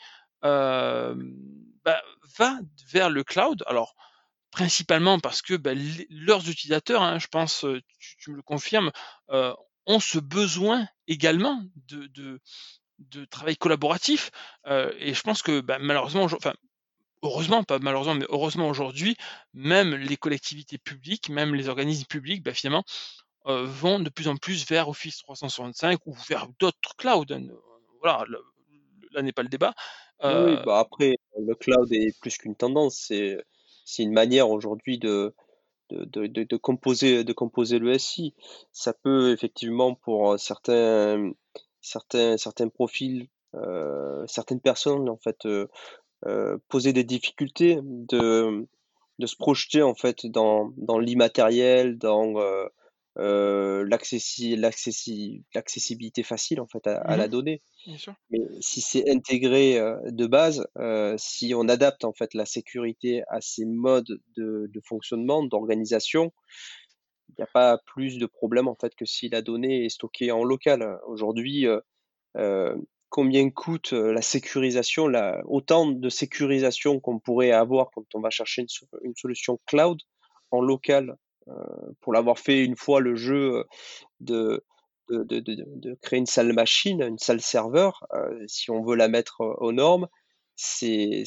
euh, 0.44 1.14
bah, 1.84 2.02
va 2.38 2.58
vers 2.90 3.11
le 3.11 3.25
cloud. 3.25 3.62
Alors 3.66 3.94
principalement 4.50 5.18
parce 5.18 5.42
que 5.42 5.54
bah, 5.54 5.73
leurs 6.11 6.49
utilisateurs, 6.49 7.02
hein, 7.02 7.18
je 7.18 7.26
pense, 7.26 7.66
tu, 7.99 8.30
me 8.30 8.37
le 8.37 8.42
confirmes, 8.42 8.90
ont 9.87 10.00
ce 10.00 10.18
besoin 10.18 10.87
également 11.08 11.62
de, 11.88 12.06
de, 12.06 12.40
de 12.99 13.25
travail 13.25 13.56
collaboratif. 13.56 14.30
et 14.66 15.14
je 15.14 15.20
pense 15.23 15.42
que 15.42 15.61
bah, 15.61 15.78
malheureusement, 15.80 16.25
enfin 16.25 16.54
heureusement, 17.25 17.64
pas 17.64 17.78
malheureusement, 17.81 18.14
mais 18.14 18.26
heureusement 18.28 18.69
aujourd'hui, 18.69 19.16
même 19.54 19.95
les 19.95 20.16
collectivités 20.16 20.78
publiques, 20.78 21.28
même 21.31 21.54
les 21.54 21.69
organismes 21.69 22.07
publics, 22.07 22.43
bah, 22.43 22.54
finalement, 22.54 22.85
euh, 23.47 23.64
vont 23.66 23.99
de 23.99 24.11
plus 24.11 24.28
en 24.28 24.37
plus 24.37 24.66
vers 24.69 24.88
Office 24.88 25.19
365 25.19 26.07
ou 26.07 26.14
vers 26.28 26.47
d'autres 26.61 26.97
clouds. 26.97 27.25
Hein, 27.31 27.43
voilà, 28.00 28.25
là 29.12 29.23
n'est 29.23 29.33
pas 29.33 29.43
le 29.43 29.49
débat. 29.49 29.75
Oui, 30.23 30.31
euh, 30.31 30.62
bah 30.64 30.78
après, 30.78 31.16
le 31.38 31.54
cloud 31.54 31.93
est 31.93 32.19
plus 32.21 32.38
qu'une 32.38 32.54
tendance, 32.54 32.97
c'est, 32.97 33.38
c'est 33.85 34.02
une 34.02 34.12
manière 34.12 34.49
aujourd'hui 34.49 34.99
de, 34.99 35.35
de, 35.90 36.26
de, 36.26 36.45
de, 36.45 36.57
composer, 36.57 37.25
de 37.25 37.33
composer 37.33 37.78
le 37.78 37.99
SI. 37.99 38.35
Ça 38.73 38.93
peut 38.93 39.33
effectivement 39.33 39.95
pour 39.95 40.38
certains, 40.38 41.33
certains, 41.81 42.37
certains 42.38 42.69
profils, 42.69 43.28
euh, 43.54 44.25
certaines 44.26 44.61
personnes 44.61 45.09
en 45.09 45.16
fait 45.16 45.47
euh, 45.47 45.69
poser 46.69 46.93
des 46.93 47.04
difficultés, 47.04 47.78
de, 47.83 48.66
de 49.19 49.26
se 49.26 49.37
projeter 49.37 49.83
en 49.83 49.95
fait 49.95 50.26
dans, 50.26 50.73
dans 50.76 50.99
l'immatériel, 50.99 51.99
dans, 51.99 52.35
euh, 53.19 53.85
l'accessibilité 53.87 56.25
facile 56.25 56.61
en 56.61 56.66
fait 56.66 56.87
à, 56.87 57.16
la 57.16 57.26
Mmh 57.26 57.31
donnée. 57.31 57.62
Bien 57.87 57.97
sûr. 57.97 58.14
Mais 58.31 58.40
si 58.61 58.81
c'est 58.81 59.09
intégré 59.09 59.78
de 60.07 60.26
base, 60.26 60.66
si 61.16 61.54
on 61.54 61.69
adapte 61.69 62.04
en 62.04 62.12
fait 62.12 62.35
la 62.35 62.47
sécurité 62.47 63.23
à 63.28 63.40
ces 63.40 63.64
modes 63.64 64.21
de, 64.37 64.69
de 64.73 64.81
fonctionnement, 64.81 65.45
d'organisation, 65.45 66.33
il 67.28 67.35
n'y 67.38 67.45
a 67.45 67.49
pas 67.52 67.78
plus 67.87 68.19
de 68.19 68.26
problème 68.26 68.69
en 68.69 68.75
fait 68.75 68.95
que 68.95 69.04
si 69.04 69.28
la 69.28 69.43
donnée 69.43 69.85
est 69.85 69.90
stockée 69.90 70.33
en 70.33 70.45
local. 70.45 70.99
Aujourd'hui, 71.07 71.66
combien 73.14 73.49
coûte 73.49 73.92
la 73.92 74.23
sécurisation, 74.23 75.04
autant 75.44 75.87
de 75.87 76.09
sécurisation 76.09 76.99
qu'on 76.99 77.21
pourrait 77.21 77.52
avoir 77.52 77.92
quand 77.92 78.02
on 78.12 78.21
va 78.21 78.30
chercher 78.30 78.66
une, 79.02 79.14
solution 79.14 79.61
cloud 79.66 80.00
en 80.50 80.61
local 80.61 81.16
pour 82.00 82.12
l'avoir 82.12 82.40
fait 82.40 82.64
une 82.64 82.75
fois 82.75 82.99
le 82.99 83.14
jeu 83.14 83.66
de, 84.18 84.64
de, 85.11 85.97
créer 86.02 86.18
une 86.18 86.26
salle 86.26 86.52
machine, 86.54 87.02
une 87.02 87.18
salle 87.18 87.40
serveur, 87.40 88.04
si 88.49 88.73
on 88.73 88.83
veut 88.83 88.97
la 88.97 89.06
mettre 89.06 89.42
aux 89.61 89.71
normes, 89.71 90.09
ce 90.56 91.23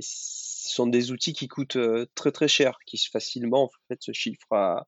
sont 0.00 0.86
des 0.86 1.10
outils 1.10 1.32
qui 1.32 1.48
coûtent 1.48 1.78
très 2.14 2.30
très 2.30 2.46
cher, 2.46 2.78
qui 2.86 2.96
facilement 3.10 3.72
se 3.98 4.12
chiffrent 4.12 4.52
à, 4.52 4.86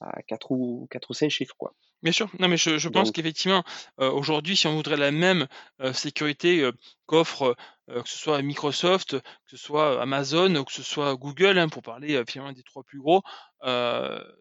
à 0.00 0.22
4 0.24 0.50
ou 0.50 0.86
4 0.90 1.08
ou 1.08 1.14
5 1.14 1.30
chiffres. 1.30 1.56
Bien 2.02 2.12
sûr, 2.12 2.30
non 2.38 2.46
mais 2.46 2.56
je, 2.56 2.78
je 2.78 2.88
pense 2.88 3.10
qu'effectivement, 3.10 3.64
aujourd'hui, 3.98 4.56
si 4.56 4.66
on 4.68 4.74
voudrait 4.76 4.96
la 4.96 5.10
même 5.10 5.48
sécurité 5.92 6.68
qu'offre, 7.06 7.56
que 7.88 8.08
ce 8.08 8.16
soit 8.18 8.40
Microsoft, 8.42 9.20
que 9.20 9.50
ce 9.50 9.56
soit 9.56 10.00
Amazon, 10.00 10.54
ou 10.54 10.64
que 10.64 10.72
ce 10.72 10.84
soit 10.84 11.16
Google, 11.16 11.58
hein, 11.58 11.68
pour 11.68 11.82
parler 11.82 12.22
finalement 12.28 12.52
des 12.52 12.62
trois 12.62 12.84
plus 12.84 13.00
gros, 13.00 13.22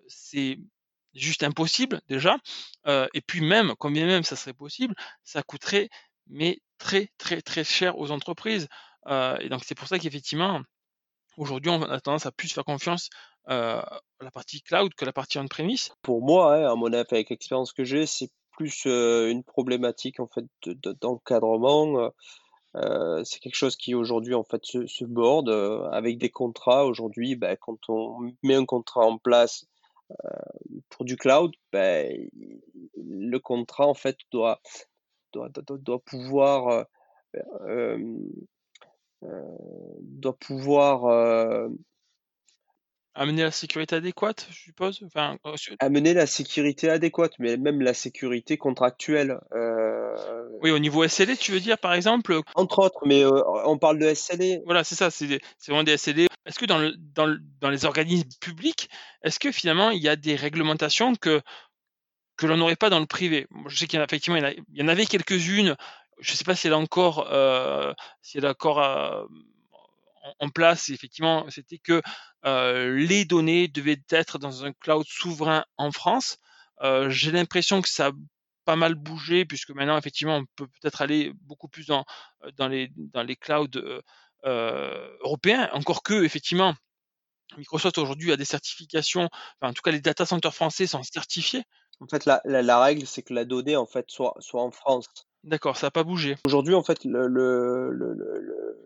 c'est 0.07 0.59
juste 1.15 1.41
impossible 1.41 1.99
déjà. 2.07 2.37
et 2.85 3.21
puis 3.25 3.41
même, 3.41 3.73
quand 3.79 3.89
bien 3.89 4.05
même 4.05 4.23
ça 4.23 4.35
serait 4.35 4.53
possible, 4.53 4.93
ça 5.23 5.41
coûterait 5.41 5.89
mais 6.27 6.59
très 6.77 7.09
très 7.17 7.41
très 7.41 7.63
cher 7.63 7.97
aux 7.97 8.11
entreprises. 8.11 8.67
et 9.09 9.49
donc 9.49 9.63
c'est 9.65 9.75
pour 9.75 9.87
ça 9.87 9.97
qu'effectivement, 9.97 10.61
aujourd'hui, 11.37 11.71
on 11.71 11.81
a 11.83 11.99
tendance 12.01 12.25
à 12.25 12.31
plus 12.31 12.51
faire 12.51 12.65
confiance 12.65 13.09
la 13.47 14.31
partie 14.33 14.61
cloud 14.61 14.93
que 14.93 15.05
la 15.05 15.13
partie 15.13 15.37
on-premise 15.37 15.91
Pour 16.01 16.21
moi, 16.21 16.55
hein, 16.55 16.71
à 16.71 16.75
mon 16.75 16.91
avis, 16.91 17.07
avec 17.11 17.29
l'expérience 17.29 17.71
que 17.71 17.85
j'ai, 17.85 18.05
c'est 18.05 18.29
plus 18.51 18.85
une 18.85 19.43
problématique 19.43 20.19
en 20.19 20.27
fait 20.27 20.45
d'encadrement. 21.01 22.11
Euh, 22.75 23.23
c'est 23.23 23.39
quelque 23.39 23.55
chose 23.55 23.75
qui 23.75 23.95
aujourd'hui 23.95 24.33
en 24.33 24.43
fait 24.43 24.65
se, 24.65 24.85
se 24.87 25.05
borde 25.05 25.49
avec 25.91 26.17
des 26.17 26.29
contrats. 26.29 26.85
Aujourd'hui, 26.85 27.35
ben, 27.35 27.55
quand 27.55 27.77
on 27.87 28.33
met 28.43 28.55
un 28.55 28.65
contrat 28.65 29.05
en 29.05 29.17
place 29.17 29.65
pour 30.89 31.05
du 31.05 31.15
cloud, 31.15 31.53
ben, 31.71 32.29
le 32.95 33.37
contrat 33.37 33.87
en 33.87 33.93
fait 33.93 34.17
doit 34.31 34.59
doit, 35.33 35.49
doit, 35.49 35.77
doit 35.77 35.99
pouvoir 35.99 36.85
doit 39.21 40.37
pouvoir 40.37 41.69
Amener 43.19 43.41
la 43.41 43.51
sécurité 43.51 43.95
adéquate, 43.95 44.47
je 44.51 44.55
suppose? 44.55 45.01
Enfin, 45.03 45.39
euh, 45.47 45.55
Amener 45.79 46.13
la 46.13 46.27
sécurité 46.27 46.87
adéquate, 46.87 47.33
mais 47.39 47.57
même 47.57 47.81
la 47.81 47.95
sécurité 47.95 48.57
contractuelle. 48.57 49.39
Euh, 49.53 50.13
oui, 50.61 50.69
au 50.69 50.77
niveau 50.77 51.03
SLA, 51.03 51.35
tu 51.35 51.51
veux 51.51 51.59
dire, 51.59 51.79
par 51.79 51.95
exemple? 51.95 52.39
Entre 52.53 52.77
autres, 52.77 52.99
mais 53.07 53.25
euh, 53.25 53.41
on 53.65 53.79
parle 53.79 53.97
de 53.97 54.13
SLA. 54.13 54.59
Voilà, 54.65 54.83
c'est 54.83 54.93
ça, 54.93 55.09
c'est 55.09 55.39
vraiment 55.67 55.81
des 55.81 55.97
SLA. 55.97 56.27
Est-ce 56.45 56.59
que 56.59 56.67
dans 56.67 56.77
le 56.77 56.93
dans 56.95 57.35
dans 57.59 57.71
les 57.71 57.85
organismes 57.85 58.29
publics, 58.39 58.87
est-ce 59.23 59.39
que 59.39 59.51
finalement 59.51 59.89
il 59.89 60.01
y 60.01 60.09
a 60.09 60.15
des 60.15 60.35
réglementations 60.35 61.15
que 61.15 61.41
que 62.37 62.45
l'on 62.45 62.57
n'aurait 62.57 62.75
pas 62.75 62.91
dans 62.91 62.99
le 62.99 63.07
privé? 63.07 63.47
je 63.65 63.77
sais 63.77 63.87
qu'il 63.87 63.97
y 63.97 63.99
en 63.99 64.03
a 64.03 64.05
effectivement, 64.05 64.37
il 64.37 64.79
y 64.79 64.83
en 64.83 64.87
avait 64.87 65.07
quelques-unes, 65.07 65.75
je 66.19 66.31
ne 66.31 66.37
sais 66.37 66.43
pas 66.43 66.55
si 66.55 66.67
elle 66.67 66.73
a 66.73 66.77
encore, 66.77 67.31
a 67.31 67.95
encore, 68.43 69.27
en 70.39 70.49
place, 70.49 70.89
effectivement, 70.89 71.45
c'était 71.49 71.77
que 71.79 72.01
les 72.43 73.25
données 73.25 73.67
devaient 73.67 74.01
être 74.09 74.39
dans 74.39 74.65
un 74.65 74.73
cloud 74.73 75.05
souverain 75.07 75.65
en 75.77 75.91
France. 75.91 76.37
J'ai 77.07 77.31
l'impression 77.31 77.81
que 77.81 77.89
ça 77.89 78.07
a 78.07 78.11
pas 78.65 78.75
mal 78.75 78.95
bougé, 78.95 79.45
puisque 79.45 79.69
maintenant, 79.69 79.97
effectivement, 79.97 80.37
on 80.37 80.45
peut 80.55 80.67
peut-être 80.67 81.01
aller 81.01 81.31
beaucoup 81.43 81.69
plus 81.69 81.87
dans, 81.87 82.03
dans, 82.57 82.67
les, 82.67 82.91
dans 82.95 83.23
les 83.23 83.35
clouds 83.35 83.67
européens, 84.43 85.69
encore 85.73 86.03
que, 86.03 86.23
effectivement, 86.23 86.75
Microsoft 87.55 87.97
aujourd'hui 87.97 88.31
a 88.31 88.37
des 88.37 88.45
certifications, 88.45 89.29
en 89.61 89.73
tout 89.73 89.81
cas 89.81 89.91
les 89.91 90.01
data 90.01 90.25
centers 90.25 90.53
français 90.53 90.87
sont 90.87 91.03
certifiés. 91.03 91.63
En 91.99 92.07
fait, 92.07 92.25
la, 92.25 92.41
la, 92.43 92.79
règle, 92.79 93.07
c'est 93.07 93.23
que 93.23 93.33
la 93.33 93.45
donnée 93.45 93.75
en 93.75 93.85
fait 93.85 94.05
soit, 94.09 94.35
soit 94.39 94.61
en 94.61 94.71
France. 94.71 95.07
D'accord, 95.47 95.77
ça 95.77 95.87
n'a 95.87 95.91
pas 95.91 96.03
bougé. 96.03 96.35
Aujourd'hui, 96.45 96.75
en 96.75 96.83
fait, 96.83 97.05
le, 97.05 97.27
le, 97.29 98.83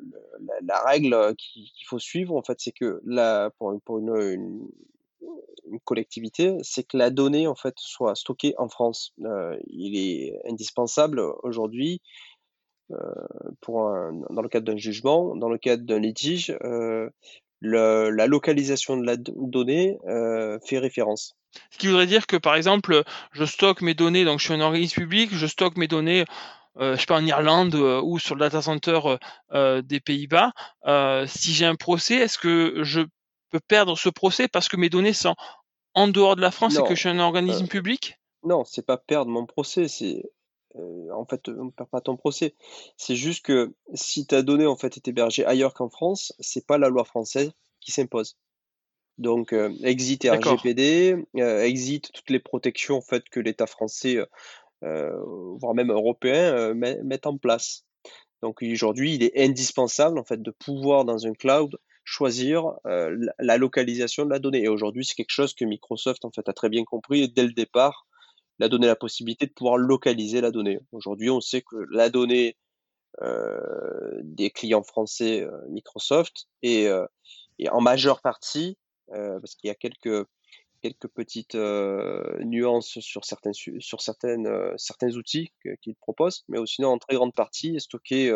la, 0.61 0.79
règle 0.83 1.35
qu'il 1.35 1.85
faut 1.87 1.97
suivre, 1.97 2.35
en 2.35 2.43
fait, 2.43 2.59
c'est 2.59 2.71
que 2.71 3.01
la, 3.03 3.49
pour, 3.57 3.97
une, 3.97 4.69
collectivité, 5.83 6.57
c'est 6.61 6.83
que 6.83 6.97
la 6.97 7.09
donnée, 7.09 7.47
en 7.47 7.55
fait, 7.55 7.73
soit 7.77 8.13
stockée 8.13 8.53
en 8.59 8.69
France. 8.69 9.11
Euh, 9.23 9.57
il 9.65 9.97
est 9.97 10.39
indispensable 10.47 11.19
aujourd'hui, 11.41 11.99
euh, 12.91 12.95
pour 13.61 13.89
dans 14.29 14.41
le 14.43 14.49
cadre 14.49 14.71
d'un 14.71 14.77
jugement, 14.77 15.35
dans 15.35 15.49
le 15.49 15.57
cadre 15.57 15.83
d'un 15.83 15.97
litige, 15.97 16.55
euh, 16.63 17.09
le, 17.61 18.09
la 18.09 18.27
localisation 18.27 18.97
de 18.97 19.05
la 19.05 19.15
donnée 19.17 19.97
euh, 20.07 20.59
fait 20.65 20.79
référence. 20.79 21.35
Ce 21.69 21.77
qui 21.77 21.87
voudrait 21.87 22.07
dire 22.07 22.27
que, 22.27 22.37
par 22.37 22.55
exemple, 22.55 23.03
je 23.31 23.45
stocke 23.45 23.81
mes 23.81 23.93
données, 23.93 24.25
donc 24.25 24.39
je 24.39 24.45
suis 24.45 24.53
un 24.53 24.61
organisme 24.61 25.01
public, 25.01 25.29
je 25.33 25.47
stocke 25.47 25.77
mes 25.77 25.87
données, 25.87 26.25
euh, 26.77 26.95
je 26.95 27.01
sais 27.01 27.05
pas, 27.05 27.17
en 27.17 27.25
Irlande 27.25 27.75
euh, 27.75 28.01
ou 28.01 28.19
sur 28.19 28.35
le 28.35 28.41
data 28.41 28.61
center 28.61 28.99
euh, 29.53 29.81
des 29.81 29.99
Pays-Bas. 29.99 30.51
si 31.27 31.53
j'ai 31.53 31.65
un 31.65 31.75
procès, 31.75 32.15
est-ce 32.15 32.37
que 32.37 32.83
je 32.83 33.01
peux 33.49 33.59
perdre 33.59 33.97
ce 33.97 34.09
procès 34.09 34.47
parce 34.47 34.69
que 34.69 34.77
mes 34.77 34.89
données 34.89 35.13
sont 35.13 35.35
en 35.93 36.07
dehors 36.07 36.35
de 36.35 36.41
la 36.41 36.51
France 36.51 36.77
et 36.77 36.83
que 36.83 36.95
je 36.95 36.99
suis 36.99 37.09
un 37.09 37.19
organisme 37.19 37.67
public? 37.67 38.17
Non, 38.43 38.63
c'est 38.65 38.85
pas 38.85 38.97
perdre 38.97 39.29
mon 39.29 39.45
procès, 39.45 39.87
c'est 39.87 40.23
en 40.75 41.25
fait, 41.25 41.49
on 41.49 41.65
ne 41.65 41.71
perd 41.71 41.89
pas 41.89 42.01
ton 42.01 42.17
procès. 42.17 42.55
C'est 42.97 43.15
juste 43.15 43.45
que 43.45 43.73
si 43.93 44.25
ta 44.25 44.41
donnée 44.41 44.65
en 44.65 44.75
fait 44.75 44.97
est 44.97 45.07
hébergée 45.07 45.45
ailleurs 45.45 45.73
qu'en 45.73 45.89
France, 45.89 46.33
c'est 46.39 46.65
pas 46.65 46.77
la 46.77 46.89
loi 46.89 47.03
française 47.03 47.51
qui 47.79 47.91
s'impose. 47.91 48.37
Donc, 49.17 49.53
exit 49.83 50.23
RGPD, 50.23 51.25
exit 51.35 52.11
toutes 52.13 52.29
les 52.29 52.39
protections 52.39 52.97
en 52.97 53.01
fait 53.01 53.23
que 53.29 53.39
l'État 53.39 53.67
français, 53.67 54.17
voire 54.81 55.73
même 55.73 55.91
européen, 55.91 56.73
met, 56.73 57.27
en 57.27 57.37
place. 57.37 57.85
Donc 58.41 58.63
aujourd'hui, 58.63 59.13
il 59.13 59.23
est 59.23 59.37
indispensable 59.37 60.17
en 60.17 60.23
fait 60.23 60.41
de 60.41 60.49
pouvoir 60.51 61.05
dans 61.05 61.27
un 61.27 61.33
cloud 61.33 61.77
choisir 62.03 62.73
la 62.85 63.57
localisation 63.57 64.25
de 64.25 64.31
la 64.31 64.39
donnée. 64.39 64.63
Et 64.63 64.67
aujourd'hui, 64.67 65.05
c'est 65.05 65.13
quelque 65.13 65.29
chose 65.29 65.53
que 65.53 65.65
Microsoft 65.65 66.25
en 66.25 66.31
fait 66.31 66.49
a 66.49 66.53
très 66.53 66.69
bien 66.69 66.83
compris 66.83 67.29
dès 67.29 67.43
le 67.43 67.53
départ, 67.53 68.07
il 68.61 68.63
a 68.63 68.69
donné 68.69 68.85
la 68.87 68.95
possibilité 68.95 69.47
de 69.47 69.51
pouvoir 69.51 69.77
localiser 69.77 70.39
la 70.39 70.51
donnée. 70.51 70.79
Aujourd'hui, 70.91 71.31
on 71.31 71.41
sait 71.41 71.61
que 71.61 71.77
la 71.89 72.09
donnée 72.09 72.55
des 74.23 74.51
clients 74.51 74.83
français 74.83 75.45
Microsoft 75.69 76.47
est, 76.61 76.87
est 77.59 77.69
en 77.69 77.81
majeure 77.81 78.21
partie 78.21 78.77
euh, 79.13 79.39
parce 79.39 79.55
qu'il 79.55 79.67
y 79.67 79.71
a 79.71 79.75
quelques 79.75 80.25
quelques 80.81 81.07
petites 81.09 81.55
euh, 81.55 82.39
nuances 82.43 82.99
sur 82.99 83.25
certains 83.25 83.51
sur 83.53 84.01
certaines 84.01 84.47
euh, 84.47 84.73
certains 84.77 85.11
outils 85.15 85.51
qu'ils 85.81 85.95
proposent, 85.95 86.43
mais 86.47 86.57
sinon 86.65 86.89
en 86.89 86.97
très 86.97 87.15
grande 87.15 87.33
partie 87.33 87.79
stocké 87.79 88.31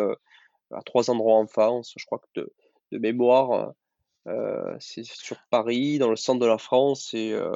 à 0.70 0.82
trois 0.84 1.10
endroits 1.10 1.36
en 1.36 1.46
France. 1.46 1.94
Je 1.96 2.04
crois 2.04 2.18
que 2.18 2.40
de, 2.40 2.52
de 2.92 2.98
mémoire, 2.98 3.72
euh, 4.26 4.74
c'est 4.80 5.04
sur 5.04 5.36
Paris, 5.50 5.98
dans 5.98 6.10
le 6.10 6.16
centre 6.16 6.40
de 6.40 6.46
la 6.46 6.58
France 6.58 7.14
et, 7.14 7.32
euh, 7.32 7.52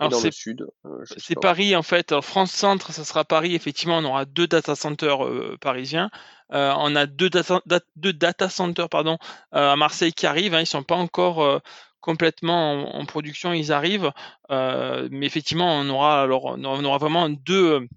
et 0.00 0.08
dans 0.08 0.20
le 0.20 0.30
sud. 0.30 0.66
Euh, 0.84 1.04
c'est 1.16 1.34
Paris 1.34 1.74
en 1.74 1.82
fait. 1.82 2.12
En 2.12 2.20
France 2.20 2.50
Centre, 2.50 2.92
ça 2.92 3.04
sera 3.04 3.24
Paris. 3.24 3.54
Effectivement, 3.54 3.98
on 3.98 4.04
aura 4.04 4.24
deux 4.26 4.46
data 4.46 4.74
centers 4.74 5.20
parisiens. 5.60 6.10
on 6.50 6.94
a 6.94 7.06
deux 7.06 7.30
data, 7.30 7.62
deux 7.96 8.12
data 8.12 8.48
centers 8.48 8.88
pardon, 8.88 9.16
à 9.52 9.76
Marseille 9.76 10.12
qui 10.12 10.26
arrivent. 10.26 10.54
Hein, 10.54 10.60
ils 10.60 10.66
sont 10.66 10.82
pas 10.82 10.96
encore 10.96 11.62
complètement 12.00 12.94
en, 12.94 13.06
production, 13.06 13.54
ils 13.54 13.72
arrivent. 13.72 14.12
mais 14.50 15.26
effectivement, 15.26 15.74
on 15.78 15.88
aura 15.88 16.22
alors 16.22 16.44
on 16.44 16.84
aura 16.84 16.98
vraiment 16.98 17.30
deux 17.30 17.88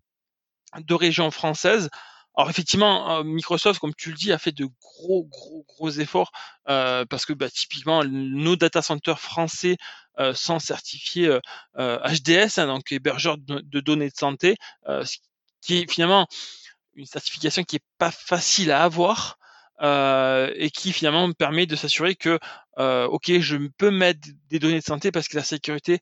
deux 0.79 0.95
régions 0.95 1.31
françaises. 1.31 1.89
Alors 2.35 2.49
effectivement, 2.49 3.19
euh, 3.19 3.23
Microsoft, 3.23 3.79
comme 3.79 3.93
tu 3.93 4.09
le 4.09 4.15
dis, 4.15 4.31
a 4.31 4.37
fait 4.37 4.53
de 4.53 4.65
gros, 4.81 5.25
gros, 5.25 5.65
gros 5.67 5.89
efforts 5.89 6.31
euh, 6.69 7.05
parce 7.05 7.25
que 7.25 7.33
bah, 7.33 7.49
typiquement, 7.49 8.03
nos 8.05 8.55
data 8.55 8.81
centers 8.81 9.19
français 9.19 9.77
euh, 10.19 10.33
sont 10.33 10.59
certifiés 10.59 11.29
HDS, 11.77 12.57
hein, 12.59 12.67
donc 12.67 12.91
hébergeurs 12.91 13.37
de, 13.37 13.79
données 13.79 14.09
de 14.09 14.17
santé, 14.17 14.55
ce 14.87 15.17
qui 15.61 15.79
est 15.79 15.91
finalement 15.91 16.27
une 16.95 17.05
certification 17.05 17.63
qui 17.63 17.77
est 17.77 17.85
pas 17.97 18.11
facile 18.11 18.71
à 18.71 18.83
avoir. 18.83 19.37
Et 19.81 20.69
qui 20.71 20.93
finalement 20.93 21.31
permet 21.31 21.65
de 21.65 21.75
s'assurer 21.75 22.15
que 22.15 22.39
ok 22.77 23.39
je 23.39 23.57
peux 23.77 23.91
mettre 23.91 24.29
des 24.49 24.59
données 24.59 24.79
de 24.79 24.83
santé 24.83 25.11
parce 25.11 25.27
que 25.27 25.37
la 25.37 25.43
sécurité 25.43 25.99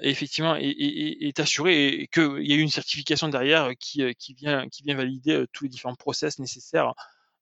effectivement 0.00 0.56
est, 0.58 1.38
assurée 1.40 1.88
et, 1.88 2.06
qu'il 2.08 2.46
y 2.46 2.52
a 2.52 2.56
une 2.56 2.70
certification 2.70 3.28
derrière 3.28 3.70
qui, 3.78 4.02
qui 4.16 4.34
vient 4.34 4.68
qui 4.68 4.82
vient 4.82 4.96
valider 4.96 5.44
tous 5.52 5.64
les 5.64 5.70
différents 5.70 5.94
process 5.94 6.38
nécessaires 6.38 6.94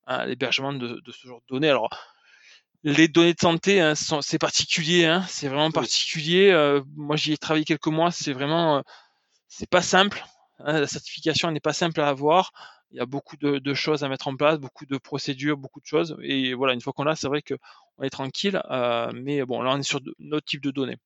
à 0.06 0.26
l'hébergement 0.26 0.72
de, 0.72 1.00
ce 1.12 1.28
genre 1.28 1.40
de 1.48 1.54
données. 1.54 1.68
Alors 1.68 1.90
les 2.84 3.08
données 3.08 3.34
de 3.34 3.40
santé, 3.40 3.80
hein, 3.80 3.94
c'est 3.94 4.38
particulier, 4.38 5.04
hein, 5.04 5.24
c'est 5.28 5.48
vraiment 5.48 5.70
particulier. 5.70 6.52
moi, 6.96 7.16
j'y 7.16 7.32
ai 7.32 7.36
travaillé 7.36 7.64
quelques 7.64 7.88
mois, 7.88 8.10
c'est 8.10 8.32
vraiment, 8.32 8.82
c'est 9.48 9.68
pas 9.68 9.82
simple. 9.82 10.24
Hein, 10.60 10.80
la 10.80 10.86
certification 10.86 11.50
n'est 11.50 11.60
pas 11.60 11.72
simple 11.72 12.00
à 12.00 12.08
avoir. 12.08 12.52
Il 12.90 12.96
y 12.96 13.00
a 13.00 13.06
beaucoup 13.06 13.36
de, 13.36 13.74
choses 13.74 14.02
à 14.02 14.08
mettre 14.08 14.28
en 14.28 14.36
place, 14.36 14.58
beaucoup 14.58 14.86
de 14.86 14.96
procédures, 14.96 15.58
beaucoup 15.58 15.80
de 15.80 15.86
choses. 15.86 16.16
Et 16.22 16.54
voilà, 16.54 16.72
une 16.72 16.80
fois 16.80 16.94
qu'on 16.94 17.04
l'a, 17.04 17.16
c'est 17.16 17.28
vrai 17.28 17.42
qu'on 17.42 18.02
est 18.02 18.10
tranquille. 18.10 18.62
Euh, 18.70 19.10
mais 19.14 19.44
bon, 19.44 19.60
là, 19.60 19.72
on 19.72 19.78
est 19.78 19.82
sur 19.82 20.00
notre 20.18 20.46
type 20.46 20.62
de 20.62 20.70
données. 20.70 20.96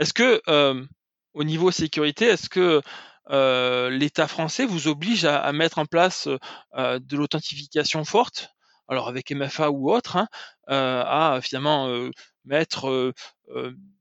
Est-ce 0.00 0.12
que, 0.12 0.42
euh, 0.48 0.84
au 1.32 1.44
niveau 1.44 1.70
sécurité, 1.70 2.26
est-ce 2.26 2.48
que 2.48 2.82
euh, 3.30 3.88
l'État 3.90 4.26
français 4.26 4.66
vous 4.66 4.88
oblige 4.88 5.24
à, 5.24 5.52
mettre 5.52 5.78
en 5.78 5.86
place 5.86 6.28
de 6.76 7.16
l'authentification 7.16 8.04
forte, 8.04 8.50
alors 8.88 9.08
avec 9.08 9.30
MFA 9.30 9.70
ou 9.70 9.92
autre, 9.92 10.16
hein, 10.16 10.28
à 10.66 11.38
finalement 11.40 11.88
mettre 12.44 13.14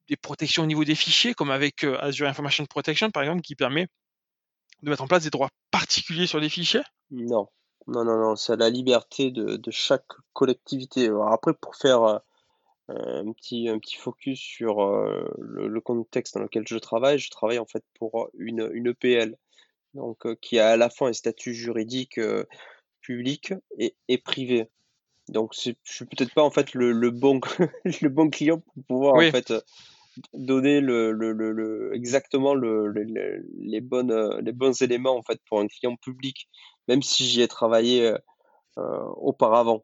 des 0.07 0.17
protections 0.17 0.63
au 0.63 0.67
niveau 0.67 0.83
des 0.83 0.95
fichiers, 0.95 1.33
comme 1.35 1.51
avec 1.51 1.83
Azure 1.83 2.27
Information 2.27 2.65
Protection, 2.65 3.11
par 3.11 3.23
exemple, 3.23 3.41
qui 3.41 3.55
permet 3.55 3.87
de 4.81 4.89
mettre 4.89 5.03
en 5.03 5.07
place 5.07 5.23
des 5.23 5.29
droits 5.29 5.49
particuliers 5.71 6.27
sur 6.27 6.39
les 6.39 6.49
fichiers? 6.49 6.83
Non, 7.11 7.47
non, 7.87 8.03
non, 8.03 8.17
non, 8.17 8.35
c'est 8.35 8.55
la 8.55 8.69
liberté 8.69 9.31
de, 9.31 9.59
chaque 9.69 10.07
collectivité. 10.33 11.09
après, 11.29 11.53
pour 11.53 11.75
faire 11.75 12.03
euh, 12.03 12.17
un, 12.89 13.31
petit, 13.33 13.69
un 13.69 13.79
petit 13.79 13.97
focus 13.97 14.39
sur 14.39 14.81
euh, 14.83 15.33
le, 15.39 15.81
contexte 15.81 16.35
dans 16.35 16.43
lequel 16.43 16.67
je 16.67 16.77
travaille, 16.77 17.19
je 17.19 17.29
travaille 17.29 17.59
en 17.59 17.65
fait 17.65 17.83
pour 17.97 18.29
une, 18.37 18.69
une 18.73 18.87
EPL, 18.87 19.37
donc 19.93 20.25
euh, 20.25 20.35
qui 20.41 20.59
a 20.59 20.69
à 20.69 20.77
la 20.77 20.89
fois 20.89 21.09
un 21.09 21.13
statut 21.13 21.53
juridique 21.53 22.19
public 23.01 23.53
et, 23.77 23.95
et 24.07 24.17
privé. 24.17 24.69
Donc, 25.29 25.53
je 25.53 25.71
suis 25.83 26.05
peut-être 26.05 26.33
pas 26.33 26.43
en 26.43 26.51
fait 26.51 26.73
le, 26.73 26.91
le 26.91 27.09
bon 27.09 27.39
le 28.01 28.09
bon 28.09 28.29
client 28.29 28.59
pour 28.59 28.83
pouvoir 28.87 29.15
en 29.15 29.31
fait 29.31 29.53
donner 30.33 30.77
exactement 31.93 32.53
le, 32.53 32.91
les, 32.91 33.81
bons 33.81 34.81
éléments 34.81 35.17
en 35.17 35.23
fait 35.23 35.39
pour 35.47 35.59
un 35.59 35.67
client 35.67 35.95
public, 35.95 36.47
même 36.87 37.01
si 37.01 37.25
j'y 37.25 37.41
ai 37.41 37.47
travaillé 37.47 38.07
euh, 38.07 38.17
euh 38.77 39.05
auparavant. 39.17 39.83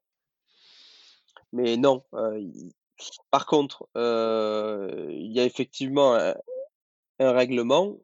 Mais 1.51 1.77
non. 1.77 2.03
Euh, 2.13 2.41
par 3.31 3.45
contre, 3.45 3.87
il 3.95 5.31
y 5.31 5.39
a 5.39 5.45
effectivement 5.45 6.15
un, 6.15 6.35
un 7.19 7.31
règlement 7.31 7.97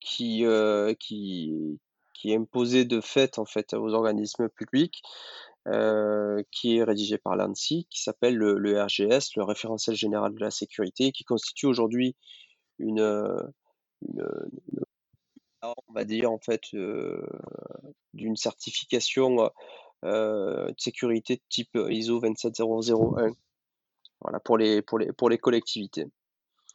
qui, 0.00 0.44
qui, 1.00 1.78
qui 2.14 2.32
est 2.32 2.36
imposé 2.36 2.84
de 2.84 3.00
fait 3.00 3.38
en 3.38 3.44
fait 3.44 3.74
aux 3.74 3.92
organismes 3.92 4.48
publics 4.48 5.02
euh, 5.68 6.42
qui 6.50 6.76
est 6.76 6.84
rédigé 6.84 7.18
par 7.18 7.36
l'ANSI, 7.36 7.86
qui 7.88 8.02
s'appelle 8.02 8.36
le, 8.36 8.82
RGS, 8.82 9.36
le 9.36 9.44
référentiel 9.44 9.94
général 9.94 10.34
de 10.34 10.40
la 10.40 10.50
sécurité, 10.50 11.12
qui 11.12 11.24
constitue 11.24 11.66
aujourd'hui 11.66 12.16
une, 12.78 13.00
une, 14.02 14.26
on 15.62 15.92
va 15.92 16.04
dire 16.04 16.32
en 16.32 16.38
fait, 16.38 16.62
euh, 16.74 17.24
d'une 18.14 18.36
certification 18.36 19.50
euh, 20.04 20.66
de 20.66 20.74
sécurité 20.78 21.40
type 21.48 21.78
ISO 21.88 22.18
27001. 22.18 23.32
Voilà 24.20 24.40
pour 24.40 24.58
les 24.58 24.82
pour 24.82 24.98
les 24.98 25.12
pour 25.12 25.30
les 25.30 25.38
collectivités. 25.38 26.06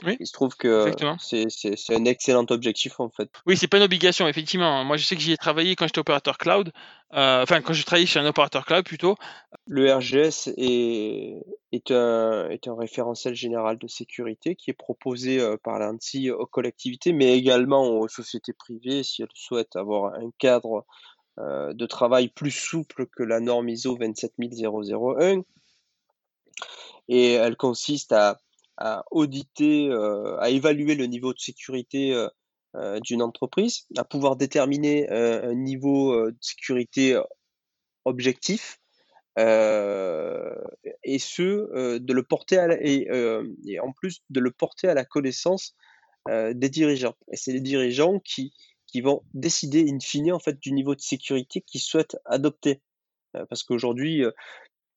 Oui, 0.06 0.16
Il 0.20 0.28
se 0.28 0.34
trouve 0.34 0.56
que 0.56 0.92
c'est 1.20 1.96
un 1.96 2.06
excellent 2.06 2.46
objectif 2.50 3.00
en 3.00 3.10
fait. 3.10 3.30
Oui, 3.48 3.58
c'est 3.58 3.68
pas 3.68 3.78
une 3.78 3.84
obligation, 3.84 4.28
effectivement. 4.28 4.84
Moi, 4.84 4.98
je 4.98 5.06
sais 5.06 5.16
que 5.16 5.22
j'y 5.22 5.32
ai 5.32 5.38
travaillé 5.38 5.76
quand 5.76 5.88
j'étais 5.88 6.00
opérateur 6.00 6.38
cloud, 6.38 6.72
euh, 7.14 7.42
enfin 7.42 7.62
quand 7.62 7.74
je 7.74 7.84
travaillais 7.84 8.06
chez 8.06 8.20
un 8.20 8.26
opérateur 8.28 8.66
cloud 8.66 8.86
plutôt. 8.86 9.16
Le 9.66 9.92
RGS 9.92 10.54
est, 10.56 11.44
est, 11.72 11.92
un, 11.92 12.50
est 12.50 12.68
un 12.68 12.76
référentiel 12.76 13.34
général 13.34 13.80
de 13.80 13.88
sécurité 13.88 14.56
qui 14.56 14.70
est 14.70 14.76
proposé 14.76 15.40
euh, 15.40 15.58
par 15.58 15.80
l'ANSI 15.80 16.30
aux 16.30 16.46
collectivités, 16.46 17.12
mais 17.12 17.36
également 17.36 17.88
aux 17.88 18.08
sociétés 18.08 18.54
privées 18.54 19.02
si 19.02 19.24
elles 19.24 19.30
souhaitent 19.34 19.76
avoir 19.76 20.14
un 20.14 20.30
cadre 20.38 20.86
euh, 21.40 21.74
de 21.74 21.86
travail 21.88 22.30
plus 22.30 22.52
souple 22.52 23.08
que 23.08 23.24
la 23.24 23.40
norme 23.40 23.70
ISO 23.70 23.96
27001. 23.96 25.42
Et 27.10 27.34
elle 27.34 27.56
consiste 27.56 28.12
à 28.12 28.40
à 28.78 29.04
auditer, 29.12 29.90
euh, 29.90 30.38
à 30.40 30.50
évaluer 30.50 30.96
le 30.96 31.06
niveau 31.06 31.34
de 31.34 31.40
sécurité 31.40 32.14
euh, 32.14 32.30
euh, 32.76 33.00
d'une 33.00 33.22
entreprise, 33.22 33.88
à 33.98 34.04
pouvoir 34.04 34.36
déterminer 34.36 35.10
un 35.10 35.56
niveau 35.56 36.30
de 36.30 36.38
sécurité 36.42 37.20
objectif, 38.06 38.80
et 39.38 41.20
ce, 41.20 41.98
de 41.98 42.14
le 42.14 42.24
porter 42.24 42.58
à 42.58 42.68
et, 42.82 43.08
et, 43.66 43.80
en 43.80 43.94
plus 43.94 44.22
de 44.30 44.40
le 44.40 44.52
porter 44.52 44.88
à 44.88 44.94
la 44.94 45.06
connaissance 45.06 45.76
des 46.28 46.70
dirigeants. 46.70 47.16
Et 47.32 47.38
c'est 47.38 47.54
les 47.54 47.62
dirigeants 47.62 48.20
qui, 48.20 48.54
qui 48.86 49.02
vont 49.02 49.24
décider 49.34 49.90
in 49.90 50.00
fine 50.00 50.34
en 50.34 50.40
fait 50.40 50.60
du 50.60 50.72
niveau 50.72 50.94
de 50.94 51.02
sécurité 51.02 51.62
qu'ils 51.62 51.82
souhaitent 51.82 52.18
adopter. 52.26 52.82
parce 53.50 53.64
qu'aujourd'hui, 53.64 54.24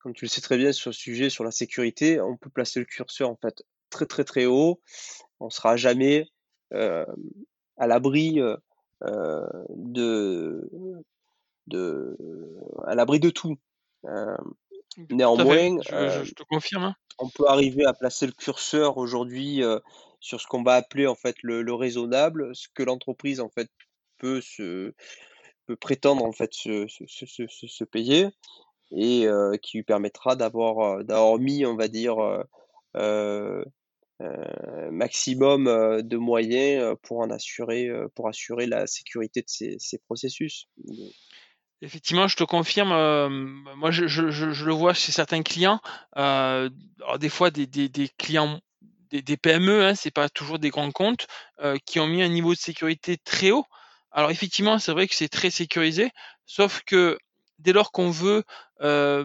comme 0.01 0.15
tu 0.15 0.25
le 0.25 0.31
sais 0.31 0.41
très 0.41 0.57
bien 0.57 0.73
sur 0.73 0.91
le 0.91 0.95
sujet, 0.95 1.31
sur 1.31 1.45
la 1.45 1.51
sécurité, 1.51 2.21
on 2.21 2.37
peut 2.37 2.51
placer 2.51 2.81
le 2.81 2.87
curseur 2.87 3.31
en 3.31 3.37
fait 3.37 3.63
très 3.91 4.07
très 4.07 4.25
très 4.25 4.47
haut. 4.47 4.81
On 5.41 5.51
sera 5.51 5.77
jamais 5.77 6.27
euh, 6.73 7.05
à 7.77 7.87
l'abri 7.87 8.41
euh, 8.41 8.57
euh, 9.05 9.47
de, 9.71 10.71
de, 11.67 12.17
à 12.85 12.95
l'abri 12.95 13.21
de 13.21 13.31
tout. 13.31 13.57
néanmoins, 15.11 15.81
je, 15.83 16.35
te 16.35 16.43
confirme. 16.45 16.85
Hein. 16.85 16.95
On 17.19 17.29
peut 17.29 17.49
arriver 17.49 17.85
à 17.85 17.93
placer 17.93 18.27
le 18.27 18.33
curseur 18.33 18.99
aujourd'hui 18.99 19.63
sur 20.21 20.41
ce 20.41 20.47
qu'on 20.47 20.63
va 20.63 20.75
appeler 20.75 21.07
en 21.07 21.15
fait 21.15 21.37
le, 21.43 21.75
raisonnable, 21.75 22.55
ce 22.55 22.69
que 22.73 22.83
l'entreprise 22.83 23.41
en 23.41 23.49
fait 23.49 23.71
peut 24.19 24.41
se 24.41 24.95
peut 25.67 25.77
prétendre 25.77 26.25
en 26.25 26.33
fait 26.33 26.53
se, 26.53 26.87
se, 26.89 27.07
se, 27.07 27.47
se 27.47 27.85
payer 27.85 28.29
et 28.91 29.27
qui 29.63 29.79
lui 29.79 29.85
permettra 29.85 30.37
d'avoir 30.37 31.05
d'avoir 31.05 31.39
mis 31.39 31.65
on 31.65 31.77
va 31.77 31.89
dire 31.89 32.45
euh, 32.97 33.65
maximum 34.91 35.65
de 36.03 36.17
moyens 36.17 36.97
pour 37.03 37.19
en 37.21 37.31
assurer 37.31 37.91
pour 38.15 38.29
assurer 38.29 38.67
la 38.67 38.87
sécurité 38.87 39.41
de 39.41 39.49
ces, 39.49 39.77
ces 39.79 39.99
processus. 39.99 40.69
Effectivement, 41.83 42.29
je 42.29 42.37
te 42.37 42.45
confirme. 42.45 42.91
moi, 43.77 43.91
je, 43.91 44.65
le 44.65 44.73
vois 44.73 44.93
chez 44.93 45.13
certains 45.13 45.43
clients. 45.43 45.81
Euh, 46.17 46.69
des 47.19 47.31
fois, 47.31 47.51
des, 47.51 47.69
clients, 48.19 48.61
des, 49.11 49.37
PME, 49.37 49.85
hein, 49.85 49.95
c'est 49.95 50.11
pas 50.11 50.29
toujours 50.29 50.59
des 50.59 50.69
grands 50.69 50.91
comptes, 50.91 51.27
euh, 51.61 51.79
qui 51.87 51.99
ont 51.99 52.07
mis 52.07 52.23
un 52.23 52.29
niveau 52.29 52.53
de 52.53 52.59
sécurité 52.59 53.17
très 53.17 53.51
haut. 53.51 53.65
Alors 54.13 54.31
effectivement, 54.31 54.79
c'est 54.79 54.93
vrai 54.93 55.07
que 55.07 55.15
c'est 55.15 55.29
très 55.29 55.51
sécurisé, 55.51 56.11
sauf 56.45 56.83
que 56.85 57.17
dès 57.61 57.73
lors 57.73 57.93
qu'on 57.93 58.11
veut 58.11 58.43
euh, 58.81 59.25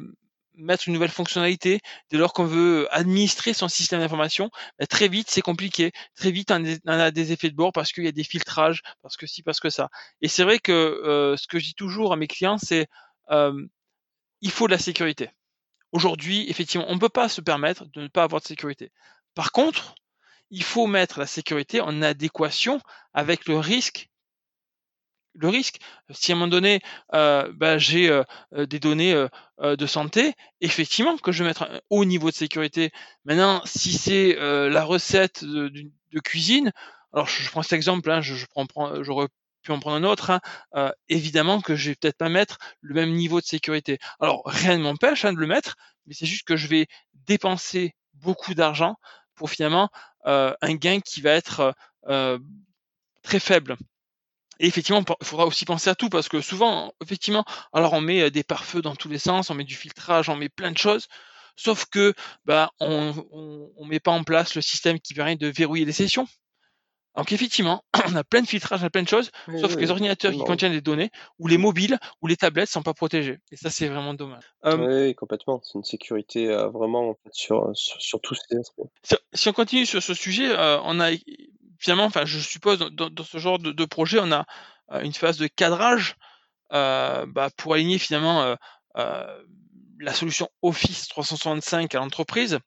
mettre 0.58 0.88
une 0.88 0.94
nouvelle 0.94 1.10
fonctionnalité, 1.10 1.80
dès 2.10 2.18
lors 2.18 2.34
qu'on 2.34 2.46
veut 2.46 2.88
administrer 2.92 3.54
son 3.54 3.68
système 3.68 4.00
d'information, 4.00 4.50
bah, 4.80 4.88
très 4.88 5.08
vite 5.08 5.30
c'est 5.30 5.42
compliqué. 5.42 5.92
Très 6.16 6.32
vite 6.32 6.52
on 6.52 7.00
a 7.00 7.12
des 7.12 7.32
effets 7.32 7.50
de 7.50 7.56
bord 7.56 7.72
parce 7.74 7.92
qu'il 7.92 8.04
y 8.06 8.08
a 8.08 8.12
des 8.12 8.24
filtrages, 8.24 8.82
parce 9.02 9.18
que 9.18 9.28
si, 9.28 9.44
parce 9.44 9.60
que 9.60 9.70
ça. 9.70 9.90
Et 10.22 10.28
c'est 10.28 10.44
vrai 10.44 10.60
que 10.60 10.72
euh, 10.72 11.38
ce 11.38 11.48
que 11.48 11.60
je 11.60 11.66
dis 11.66 11.76
toujours 11.76 12.14
à 12.14 12.16
mes 12.16 12.28
clients, 12.28 12.58
c'est 12.58 12.88
euh, 13.32 13.66
il 14.42 14.52
faut 14.52 14.68
de 14.68 14.72
la 14.72 14.80
sécurité. 14.80 15.30
Aujourd'hui, 15.92 16.50
effectivement, 16.50 16.86
on 16.90 16.96
ne 16.96 17.00
peut 17.00 17.10
pas 17.10 17.30
se 17.30 17.42
permettre 17.42 17.86
de 17.86 18.02
ne 18.02 18.08
pas 18.08 18.24
avoir 18.24 18.42
de 18.42 18.48
sécurité. 18.48 18.92
Par 19.34 19.52
contre, 19.52 19.96
il 20.50 20.64
faut 20.64 20.88
mettre 20.88 21.20
la 21.20 21.28
sécurité 21.28 21.82
en 21.82 22.02
adéquation 22.02 22.80
avec 23.14 23.48
le 23.48 23.58
risque 23.58 24.10
le 25.36 25.50
risque. 25.50 25.78
Si 26.12 26.32
à 26.32 26.36
un 26.36 26.38
moment 26.38 26.50
donné, 26.50 26.82
euh, 27.14 27.52
bah, 27.54 27.78
j'ai 27.78 28.10
euh, 28.10 28.24
euh, 28.54 28.66
des 28.66 28.80
données 28.80 29.16
de 29.62 29.86
santé, 29.86 30.34
effectivement 30.60 31.18
que 31.18 31.32
je 31.32 31.44
vais 31.44 31.50
mettre 31.50 31.64
un 31.64 31.80
haut 31.90 32.06
niveau 32.06 32.30
de 32.30 32.36
sécurité. 32.36 32.92
Maintenant, 33.24 33.62
si 33.66 33.94
c'est 33.94 34.36
la 34.36 34.84
recette 34.84 35.44
de, 35.46 36.20
cuisine, 36.20 36.72
alors 37.14 37.28
je, 37.28 37.50
prends 37.50 37.64
cet 37.64 37.74
exemple, 37.74 38.12
hein, 38.12 38.22
je, 38.22 38.46
prends, 38.48 38.68
j'aurais 39.04 39.28
pu 39.62 39.72
en 39.72 39.80
prendre 39.80 39.96
un 39.96 40.04
autre, 40.04 40.42
hein, 40.74 40.92
évidemment 41.08 41.62
que 41.62 41.76
je 41.76 41.90
vais 41.90 41.96
peut-être 41.96 42.18
pas 42.18 42.30
mettre 42.30 42.58
le 42.82 42.96
même 42.96 43.14
niveau 43.14 43.40
de 43.40 43.46
sécurité. 43.46 43.98
Alors 44.20 44.42
rien 44.46 44.78
ne 44.78 44.84
m'empêche 44.84 45.24
hein, 45.24 45.32
de 45.32 45.40
le 45.40 45.48
mettre, 45.48 45.78
mais 46.06 46.14
c'est 46.14 46.26
juste 46.26 46.46
que 46.46 46.58
je 46.58 46.68
vais 46.68 46.88
dépenser 47.14 47.94
beaucoup 48.14 48.56
d'argent 48.56 48.98
pour 49.36 49.50
finalement 49.50 49.90
un 50.26 50.76
gain 50.76 51.00
qui 51.00 51.22
va 51.22 51.32
être 51.32 51.74
très 53.24 53.40
faible. 53.40 53.78
Et 54.60 54.68
effectivement, 54.68 55.04
il 55.22 55.26
faudra 55.28 55.46
aussi 55.46 55.66
penser 55.66 55.90
à 55.90 55.96
tout 55.96 56.10
parce 56.10 56.30
que 56.30 56.42
souvent, 56.42 56.94
effectivement, 57.04 57.46
alors 57.74 57.94
on 57.94 58.02
met, 58.02 58.22
heu, 58.24 58.32
des 58.32 58.44
pare-feux 58.44 58.82
dans 58.82 58.96
tous 58.96 59.10
les 59.10 59.20
sens, 59.20 59.50
on 59.50 59.56
met 59.56 59.64
du 59.64 59.76
filtrage, 59.76 60.30
on 60.30 60.36
met 60.36 60.50
plein 60.50 60.72
de 60.72 60.78
choses, 60.78 61.08
sauf 61.56 61.86
que, 61.86 62.14
bah, 62.46 62.72
on 62.80 63.14
on 63.78 63.86
met 63.86 64.00
pas 64.00 64.12
en 64.12 64.24
place 64.24 64.56
le 64.56 64.62
système 64.62 65.00
qui 65.00 65.14
permet 65.14 65.36
de 65.36 65.48
verrouiller 65.48 65.86
les 65.86 65.92
sessions. 65.94 66.28
Donc 67.16 67.32
effectivement, 67.32 67.84
on 68.08 68.16
a 68.16 68.24
plein 68.24 68.42
de 68.42 68.48
filtrages, 68.48 68.82
on 68.84 68.86
a 68.88 68.90
plein 68.90 69.04
de 69.04 69.08
choses, 69.10 69.32
Oui, 69.48 69.56
sauf 69.56 69.76
que 69.76 69.84
les 69.84 69.92
oui, 69.92 69.92
ordinateurs 69.92 70.34
qui 70.34 70.44
contiennent 70.44 70.72
des 70.74 70.82
données 70.82 71.12
ou 71.40 71.48
les 71.48 71.58
mobiles 71.58 71.98
ou 72.22 72.28
les 72.28 72.38
tablettes 72.38 72.70
sont 72.70 72.84
pas 72.84 72.94
protégés 72.94 73.40
et 73.52 73.58
ça, 73.58 73.70
c'est 73.72 73.88
vraiment 73.88 74.14
dommage. 74.14 74.54
Oui, 74.74 74.78
Hem, 74.78 74.88
oui, 75.08 75.16
complètement. 75.16 75.60
C'est 75.64 75.74
une 75.80 75.84
sécurité, 75.84 76.48
heu, 76.50 76.68
vraiment, 76.68 77.10
en 77.10 77.16
fait, 77.16 77.34
sur, 77.34 77.76
sur 77.76 78.00
sur 78.00 78.22
tous 78.22 78.36
ces 78.36 78.58
aspects. 78.58 78.82
si 79.04 79.16
si 79.34 79.50
on 79.50 79.54
continue 79.54 79.86
sur 79.86 80.02
ce 80.04 80.14
sujet, 80.14 80.54
on 80.84 81.00
a 81.00 81.12
finalement, 81.80 82.06
enfin, 82.06 82.26
je 82.26 82.40
suppose 82.40 82.80
dans 82.80 83.24
ce 83.24 83.38
genre 83.38 83.60
de 83.60 83.86
projet, 83.86 84.20
on 84.22 84.32
a, 84.32 84.46
heu, 84.94 85.04
une 85.06 85.14
phase 85.14 85.38
de 85.38 85.48
cadrage 85.48 86.16
heu, 86.74 87.26
bah, 87.28 87.50
pour 87.58 87.74
aligner 87.76 88.00
finalement, 88.00 88.44
heu, 88.46 88.58
la 90.00 90.14
solution 90.14 90.50
Office 90.62 91.08
365 91.08 91.96
à 91.96 92.00
l'entreprise. 92.00 92.60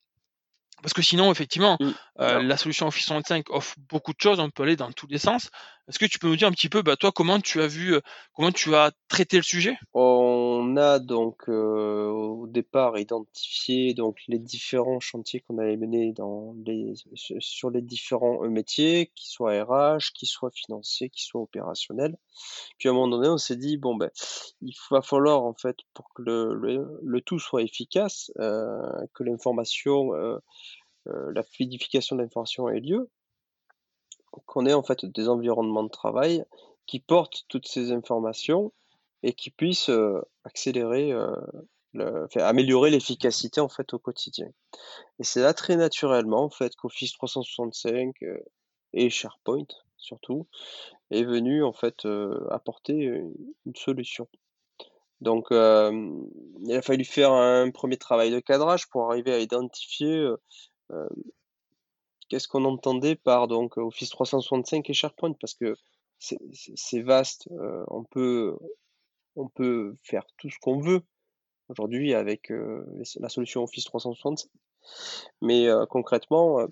Parce 0.82 0.94
que 0.94 1.02
sinon 1.02 1.32
effectivement, 1.32 1.78
Mmh. 1.80 1.90
Alors 2.18 2.42
la 2.42 2.56
solution 2.56 2.86
Office 2.86 3.06
365 3.06 3.50
offre 3.50 3.74
beaucoup 3.90 4.12
de 4.12 4.20
choses, 4.20 4.40
on 4.40 4.50
peut 4.50 4.62
aller 4.64 4.76
dans 4.76 4.92
tous 4.92 5.06
les 5.06 5.18
sens. 5.18 5.50
Est-ce 5.88 5.98
que 5.98 6.06
tu 6.06 6.18
peux 6.18 6.28
nous 6.28 6.36
dire 6.36 6.48
un 6.48 6.52
petit 6.52 6.68
peu, 6.68 6.82
bah, 6.82 6.96
toi, 6.96 7.12
comment 7.12 7.40
tu 7.40 7.60
as 7.62 7.66
vu, 7.66 7.94
heu, 7.94 8.02
comment 8.34 8.52
tu 8.52 8.74
as 8.74 8.92
traité 9.08 9.36
le 9.36 9.42
sujet? 9.42 9.76
On 9.94 10.76
a 10.76 10.98
donc, 10.98 11.48
heu, 11.48 12.08
au 12.10 12.46
départ 12.46 12.98
identifié 12.98 13.94
donc 13.94 14.18
les 14.28 14.38
différents 14.38 15.00
chantiers 15.00 15.40
qu'on 15.40 15.58
allait 15.58 15.76
mener 15.76 16.12
dans 16.12 16.54
les 16.64 16.94
su 17.14 17.34
sur 17.40 17.70
les 17.70 17.80
différents, 17.82 18.44
heu, 18.44 18.48
métiers, 18.50 19.10
qu'ils 19.14 19.30
soient 19.30 19.64
RH, 19.64 20.12
qu'ils 20.14 20.28
soient 20.28 20.50
financiers, 20.50 21.08
qu'ils 21.10 21.24
soient 21.24 21.40
opérationnels. 21.42 22.16
Puis 22.78 22.88
à 22.88 22.92
un 22.92 22.94
moment 22.94 23.08
donné, 23.08 23.28
on 23.28 23.38
s'est 23.38 23.56
dit: 23.56 23.78
«Bon, 23.78 23.96
ben 23.96 24.10
il 24.62 24.74
va 24.90 25.02
falloir 25.02 25.44
en 25.44 25.54
fait 25.54 25.78
pour 25.94 26.12
que 26.14 26.22
le 26.22 26.54
le 26.54 27.00
le 27.02 27.20
tout 27.22 27.38
soit 27.38 27.62
efficace, 27.62 28.30
heu, 28.38 28.80
que 29.14 29.24
l'information, 29.24 30.12
la 31.06 31.42
fluidification 31.42 32.16
de 32.16 32.22
l'information 32.22 32.68
ait 32.68 32.80
lieu, 32.80 33.10
qu'on 34.46 34.66
ait 34.66 34.74
en 34.74 34.82
fait 34.82 35.04
des 35.06 35.28
environnements 35.28 35.84
de 35.84 35.90
travail 35.90 36.44
qui 36.86 37.00
portent 37.00 37.44
toutes 37.48 37.66
ces 37.66 37.92
informations 37.92 38.72
et 39.22 39.32
qui 39.32 39.50
puissent, 39.50 39.88
heu, 39.88 40.22
accélérer, 40.44 41.12
enfin 41.94 42.40
améliorer 42.40 42.90
l'efficacité 42.90 43.60
en 43.60 43.68
fait 43.68 43.92
au 43.94 43.98
quotidien. 43.98 44.48
Et 45.18 45.24
c'est 45.24 45.42
là 45.42 45.54
très 45.54 45.76
naturellement 45.76 46.44
en 46.44 46.50
fait 46.50 46.76
qu'Office 46.76 47.12
365, 47.12 48.14
heu, 48.22 48.44
et 48.92 49.10
SharePoint 49.10 49.66
surtout, 49.96 50.46
est 51.10 51.24
venu 51.24 51.64
en 51.64 51.72
fait, 51.72 52.06
apporter, 52.50 52.94
une 53.66 53.76
solution. 53.76 54.28
Donc 55.20 55.48
il 55.50 56.72
a 56.72 56.82
fallu 56.82 57.04
faire 57.04 57.32
un 57.32 57.70
premier 57.70 57.96
travail 57.96 58.30
de 58.30 58.40
cadrage 58.40 58.88
pour 58.88 59.10
arriver 59.10 59.34
à 59.34 59.40
identifier, 59.40 60.28
qu'est-ce 62.28 62.48
qu'on 62.48 62.64
entendait 62.64 63.16
par 63.16 63.48
donc 63.48 63.76
Office 63.78 64.10
365 64.10 64.88
et 64.88 64.92
SharePoint? 64.92 65.34
Parce 65.40 65.54
que 65.54 65.74
c'est 66.18 67.02
vaste, 67.02 67.48
heu, 67.52 67.84
on 67.88 68.04
peut 68.04 68.56
on 69.36 69.48
peut 69.48 69.94
faire 70.02 70.24
tout 70.36 70.50
ce 70.50 70.58
qu'on 70.60 70.80
veut 70.80 71.02
aujourd'hui 71.68 72.14
avec, 72.14 72.50
heu, 72.50 72.84
la 73.20 73.28
solution 73.28 73.62
Office 73.62 73.84
365. 73.84 74.50
Mais 75.42 75.68
concrètement, 75.90 76.66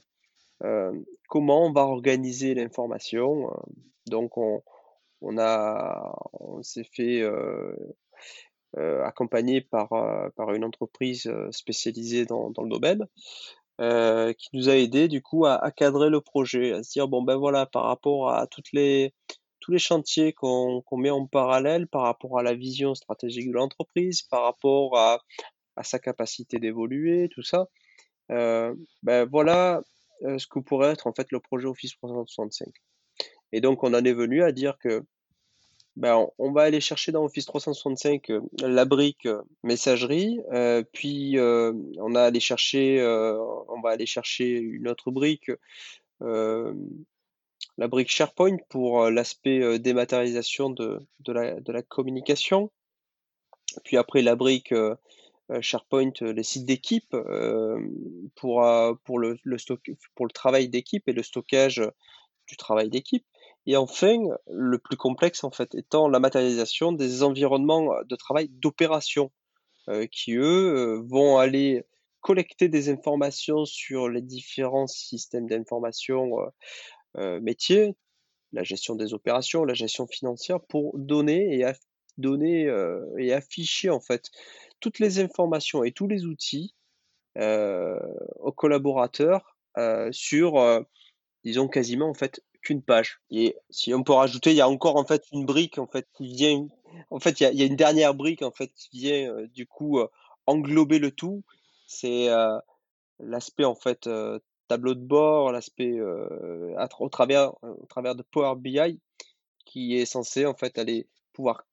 comment 1.29 1.67
on 1.67 1.73
va 1.73 1.83
organiser 1.83 2.55
l'information? 2.55 3.51
Donc 4.07 4.37
on 4.37 4.63
on 5.23 5.37
on 5.39 6.63
s'est 6.63 6.89
fait, 6.93 7.23
accompagner 8.75 9.61
par, 9.61 9.91
par 10.35 10.53
une 10.55 10.65
entreprise, 10.65 11.31
spécialisée 11.51 12.27
dans 12.27 12.51
dans 12.51 12.63
le 12.63 12.71
domaine, 12.71 13.07
heu, 13.81 14.33
qui 14.39 14.49
nous 14.55 14.69
a 14.71 14.77
aidés 14.77 15.09
du 15.09 15.23
coup 15.23 15.47
à 15.47 15.55
à 15.57 15.71
cadrer 15.73 16.11
le 16.11 16.21
projet, 16.21 16.73
à 16.73 16.83
se 16.83 16.93
dire: 16.93 17.09
«Bon, 17.09 17.23
ben, 17.23 17.37
voilà, 17.37 17.67
par 17.67 17.85
rapport 17.85 18.31
à 18.31 18.47
toutes 18.49 18.73
les 18.73 19.15
tous 19.61 19.73
les 19.73 19.79
chantiers 19.79 20.33
qu'on 20.35 20.83
qu'on 20.83 20.97
met 20.99 21.11
en 21.11 21.27
parallèle, 21.27 21.87
par 21.89 22.03
rapport 22.03 22.39
à 22.39 22.43
la 22.43 22.55
vision 22.55 22.95
stratégique 22.95 23.49
de 23.49 23.55
l'entreprise, 23.55 24.23
par 24.23 24.43
rapport 24.45 24.97
à 24.99 25.21
à 25.77 25.85
sa 25.85 25.99
capacité 26.01 26.59
d'évoluer, 26.61 27.29
tout 27.35 27.43
ça, 27.45 27.67
heu, 28.33 28.77
bah, 29.05 29.25
voilà, 29.27 29.83
heu, 30.25 30.39
ce 30.39 30.47
que 30.49 30.61
pourrait 30.61 30.91
être 30.93 31.07
en 31.09 31.15
fait 31.15 31.29
le 31.33 31.41
projet 31.41 31.67
Office 31.69 31.95
365». 31.99 32.73
Et 33.53 33.61
donc 33.63 33.85
on 33.85 33.95
en 33.95 34.05
est 34.05 34.13
venu 34.15 34.43
à 34.45 34.53
dire 34.53 34.79
que, 34.81 35.05
ben, 35.97 36.29
on 36.39 36.53
va 36.53 36.63
aller 36.63 36.81
chercher 36.81 37.11
dans 37.13 37.25
Office 37.25 37.47
365, 37.47 38.31
heu, 38.31 38.43
la 38.61 38.85
brique, 38.85 39.27
heu, 39.27 39.43
messagerie, 39.63 40.41
heu, 40.53 40.85
puis, 40.93 41.37
on 41.41 42.11
va 42.13 42.25
aller 42.25 42.41
chercher 42.41 42.99
une 44.59 44.89
autre 44.89 45.11
brique, 45.11 45.51
la 46.21 47.89
brique 47.89 48.11
SharePoint 48.11 48.57
pour, 48.69 49.11
l'aspect, 49.11 49.79
dématérialisation 49.79 50.71
de 50.71 51.01
la 51.27 51.83
communication. 51.83 52.71
Puis 53.85 53.97
après 53.97 54.23
la 54.23 54.37
brique, 54.37 54.73
SharePoint, 55.61 56.13
les 56.21 56.43
sites 56.43 56.67
d'équipe, 56.67 57.17
pour 58.35 58.61
le 58.61 60.33
travail 60.33 60.69
d'équipe 60.69 61.09
et 61.09 61.13
le 61.13 61.23
stockage, 61.23 61.83
du 62.49 62.57
travail 62.57 62.89
d'équipe 62.91 63.25
et 63.67 63.77
enfin, 63.77 64.17
le 64.51 64.79
plus 64.79 64.97
complexe, 64.97 65.45
en 65.45 65.51
fait, 65.51 65.75
étant 65.75 66.09
la 66.09 66.21
matérialisation 66.21 66.93
des 66.93 67.23
environnements, 67.23 67.91
de 68.05 68.17
travail 68.17 68.49
d'opération, 68.51 69.33
heu, 69.91 70.07
qui 70.07 70.35
eux, 70.37 70.43
heu, 70.99 71.05
vont 71.09 71.39
aller 71.39 71.85
collecter 72.23 72.69
des 72.69 72.91
informations 72.91 73.65
sur 73.67 74.09
les 74.09 74.23
différents 74.23 74.87
systèmes 74.89 75.49
d'information, 75.49 76.39
heu, 77.19 77.41
métiers, 77.41 77.95
la 78.53 78.65
gestion 78.65 78.97
des 78.97 79.15
opérations, 79.15 79.65
la 79.65 79.75
gestion 79.75 80.07
financière 80.07 80.61
pour 80.63 80.99
donner 80.99 81.59
et 81.61 81.67
donner, 82.19 82.65
et 83.19 83.33
afficher, 83.33 83.91
en 83.91 84.01
fait, 84.01 84.31
toutes 84.81 85.01
les 85.01 85.21
informations 85.21 85.85
et 85.85 85.93
tous 85.93 86.09
les 86.09 86.27
outils, 86.27 86.75
aux 87.39 88.53
collaborateurs, 88.53 89.57
sur, 90.13 90.85
Disons 91.45 91.69
quasiment 91.69 92.11
en 92.11 92.15
fait 92.15 92.43
qu'une 92.67 92.83
page 92.83 93.21
et 93.31 93.57
si 93.71 93.95
on 93.95 94.03
peut 94.03 94.13
rajouter, 94.13 94.51
il 94.51 94.57
y 94.57 94.61
a 94.61 94.69
encore 94.69 94.97
en 94.97 95.05
fait 95.05 95.23
une 95.33 95.47
brique 95.47 95.79
en 95.79 95.87
fait 95.87 96.07
qui 96.17 96.27
vient 96.27 96.67
en 97.11 97.21
fait 97.21 97.41
il 97.41 97.59
y 97.59 97.63
a 97.63 97.67
une 97.67 97.77
dernière 97.77 98.15
brique 98.15 98.43
en 98.43 98.51
fait 98.51 98.73
qui 98.75 98.89
vient, 98.99 99.33
heu, 99.33 99.49
du 99.49 99.67
coup, 99.67 99.99
heu, 100.01 100.09
englober 100.47 100.99
le 100.99 101.11
tout. 101.11 101.45
C'est, 101.87 102.29
heu, 102.29 102.59
l'aspect 103.21 103.65
en 103.65 103.75
fait, 103.75 104.09
tableau 104.69 104.95
de 104.95 105.01
bord, 105.01 105.53
l'aspect, 105.53 106.01
au 106.01 107.09
travers, 107.09 107.53
au 107.63 107.87
travers 107.89 108.15
de 108.15 108.23
Power 108.23 108.57
BI 108.57 109.01
qui 109.65 109.97
est 109.97 110.07
censé 110.07 110.47
en 110.47 110.55
fait 110.55 110.79
aller 110.79 111.07
pouvoir 111.33 111.67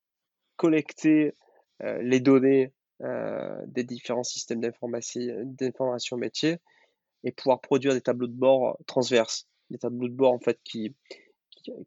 collecter, 0.57 1.33
les 1.81 2.19
données, 2.19 2.73
des 2.99 3.83
différents 3.83 4.23
systèmes 4.23 4.61
d'information 4.61 6.17
métier 6.17 6.57
et 7.23 7.31
pouvoir 7.31 7.61
produire 7.61 7.93
des 7.93 8.01
tableaux 8.01 8.27
de 8.27 8.33
bord 8.33 8.77
transverses. 8.87 9.47
Des 9.73 9.79
tableaux 9.79 10.07
de 10.07 10.13
bord 10.13 10.33
en 10.33 10.39
fait 10.39 10.59
qui 10.63 10.95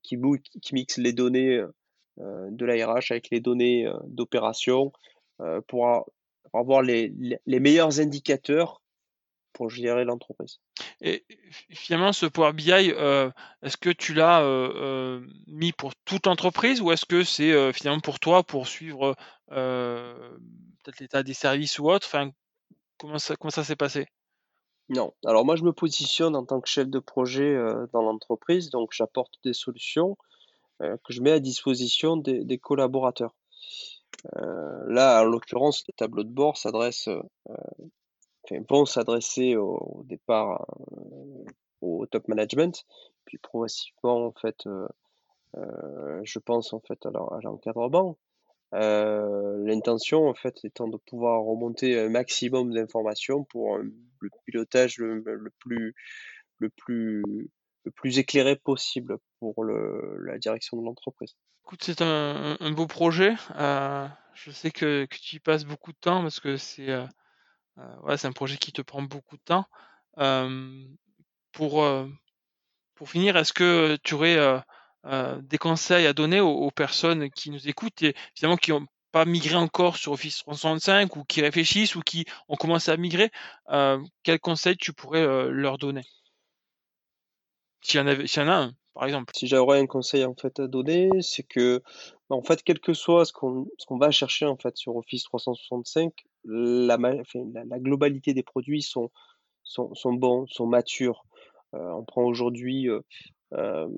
qui 0.03 0.19
qui 0.61 0.75
mixent 0.75 0.99
les 0.99 1.13
données, 1.13 1.59
heu, 1.59 1.73
de 2.51 2.65
la 2.67 2.75
RH 2.87 3.13
avec 3.13 3.29
les 3.31 3.39
données, 3.41 3.87
heu, 3.87 3.95
d'opération, 4.09 4.93
heu, 5.41 5.61
pour 5.69 5.87
avoir 6.53 6.83
les 6.83 7.13
les 7.17 7.39
les 7.47 7.61
meilleurs 7.61 8.01
indicateurs 8.01 8.83
pour 9.53 9.71
gérer 9.71 10.05
l'entreprise. 10.05 10.59
Et 11.01 11.25
fi 11.51 11.65
finalement 11.77 12.13
ce 12.13 12.27
Power 12.27 12.53
BI, 12.55 12.71
est-ce 13.63 13.77
que 13.77 13.91
tu 13.91 14.15
l'as, 14.15 14.43
mis 15.47 15.73
pour 15.73 15.93
toute 16.05 16.27
l'entreprise 16.27 16.81
ou 16.81 16.91
est-ce 16.91 17.07
que 17.07 17.23
c'est, 17.23 17.73
finalement 17.73 18.01
pour 18.01 18.19
toi, 18.19 18.43
pour 18.43 18.67
suivre, 18.67 19.15
peut-être 19.49 21.01
l'état 21.01 21.23
des 21.23 21.35
services 21.35 21.79
ou 21.79 21.89
autre? 21.89 22.07
Enfin, 22.09 22.33
comment 22.99 23.19
ça 23.19 23.37
comment 23.37 23.51
ça 23.53 23.65
s'est 23.65 23.77
passé? 23.77 24.07
Non, 24.89 25.13
alors 25.25 25.45
moi 25.45 25.57
je 25.57 25.65
me 25.65 25.73
positionne 25.73 26.37
en 26.37 26.45
tant 26.45 26.61
que 26.61 26.69
chef 26.69 26.89
de 26.89 26.99
projet, 27.01 27.55
heu, 27.55 27.89
dans 27.93 28.03
l'entreprise, 28.03 28.71
donc 28.71 28.91
j'apporte 28.93 29.35
des 29.45 29.53
solutions, 29.53 30.17
heu, 30.83 30.99
que 31.05 31.13
je 31.13 31.23
mets 31.23 31.33
à 31.33 31.41
disposition 31.41 32.17
des 32.17 32.59
collaborateurs. 32.59 33.35
Heu, 34.37 34.85
là, 34.89 35.23
en 35.23 35.25
l'occurrence, 35.25 35.85
le 35.89 35.93
tableau 35.95 36.25
de 36.25 36.31
bord 36.31 36.57
s'adresse, 36.57 37.09
vont 38.71 38.87
s'adresser 38.87 39.57
au 39.57 40.03
départ, 40.05 40.67
au 41.81 42.07
top 42.07 42.29
management, 42.29 42.85
puis 43.25 43.39
progressivement 43.39 44.27
en 44.27 44.33
fait, 44.33 44.69
je 45.55 46.39
pense 46.39 46.73
en 46.73 46.81
fait 46.81 47.05
à 47.07 47.11
l'encadrement. 47.43 48.19
Heu, 48.75 49.65
l'intention 49.67 50.29
en 50.29 50.35
fait 50.35 50.65
étant 50.65 50.89
de 50.89 50.97
pouvoir 50.99 51.43
remonter 51.43 51.99
un 51.99 52.09
maximum 52.09 52.73
d'informations 52.75 53.45
pour, 53.45 53.77
heu, 53.77 53.93
le 54.21 54.31
pilotage 54.47 54.99
le 54.99 55.23
plus 55.61 55.95
le 56.59 56.71
plus 56.71 57.23
le 57.85 57.91
plus 57.93 58.19
éclairé 58.19 58.57
possible 58.57 59.19
pour 59.41 59.65
le 59.65 60.19
la 60.25 60.39
direction 60.39 60.79
de 60.79 60.85
l'entreprise. 60.85 61.37
C'est 61.81 62.01
un 62.03 62.71
beau 62.73 62.87
projet, 62.87 63.35
heu, 63.59 64.09
je 64.35 64.51
sais 64.51 64.71
que 64.71 65.07
tu 65.11 65.37
y 65.37 65.41
passes 65.41 65.65
beaucoup 65.65 65.93
de 65.93 65.99
temps 65.99 66.23
parce 66.23 66.41
que 66.41 66.57
c'est, 66.57 66.89
heu, 66.91 67.05
ouais, 68.05 68.27
un 68.27 68.33
projet 68.33 68.57
qui 68.59 68.73
te 68.73 68.83
prend 68.83 69.03
beaucoup 69.03 69.37
de 69.37 69.43
temps. 69.45 69.67
Pour, 71.53 71.85
pour 72.95 73.11
finir, 73.11 73.37
est-ce 73.37 73.53
que 73.53 73.97
tu 74.03 74.15
aurais, 74.15 74.37
heu, 75.07 75.41
des 75.43 75.59
conseils 75.59 76.07
à 76.07 76.13
donner 76.13 76.41
aux 76.41 76.71
personnes 76.71 77.31
qui 77.31 77.51
nous 77.51 77.69
écoutent 77.69 78.03
et 78.03 78.15
finalement 78.35 78.57
qui 78.57 78.73
ont 78.73 78.87
pas 79.13 79.25
migré 79.25 79.55
encore 79.57 79.97
sur 79.97 80.13
Office 80.13 80.39
365 80.39 81.17
ou 81.17 81.25
qui 81.25 81.41
réfléchissent 81.43 81.95
ou 81.97 82.01
qui 82.01 82.25
ont 82.49 82.57
commencé 82.57 82.91
à 82.91 82.97
migrer? 82.97 83.31
Heu, 83.71 84.01
quels 84.23 84.41
conseils 84.41 84.77
tu 84.77 84.93
pourrais, 84.93 85.23
heu, 85.23 85.51
leur 85.51 85.79
donner? 85.79 86.03
S'il 87.81 88.01
y 88.01 88.03
en 88.43 88.49
a 88.49 88.55
un, 88.57 88.73
par 88.95 89.05
exemple. 89.07 89.33
Si 89.35 89.47
j'aurais 89.47 89.81
un 89.81 89.87
conseil 89.87 90.25
en 90.25 90.35
fait 90.35 90.59
à 90.61 90.67
donner, 90.67 91.11
c'est 91.21 91.43
que, 91.43 91.83
bah, 92.31 92.37
en 92.37 92.43
fait, 92.43 92.63
quel 92.63 92.81
que 92.81 92.95
soit 92.95 93.25
ce 93.27 93.33
qu'on 93.33 93.67
va 93.99 94.11
chercher 94.11 94.47
en 94.47 94.57
fait 94.57 94.77
sur 94.77 94.97
Office 94.97 95.25
365, 95.25 96.13
la 96.45 97.79
globalité 97.79 98.33
des 98.35 98.43
produits 98.43 98.83
sont 98.83 99.11
bons, 100.07 100.47
sont 100.49 100.67
matures. 100.67 101.25
On 101.73 102.05
prend 102.05 102.25
aujourd'hui, 102.25 102.89
hem, 103.53 103.93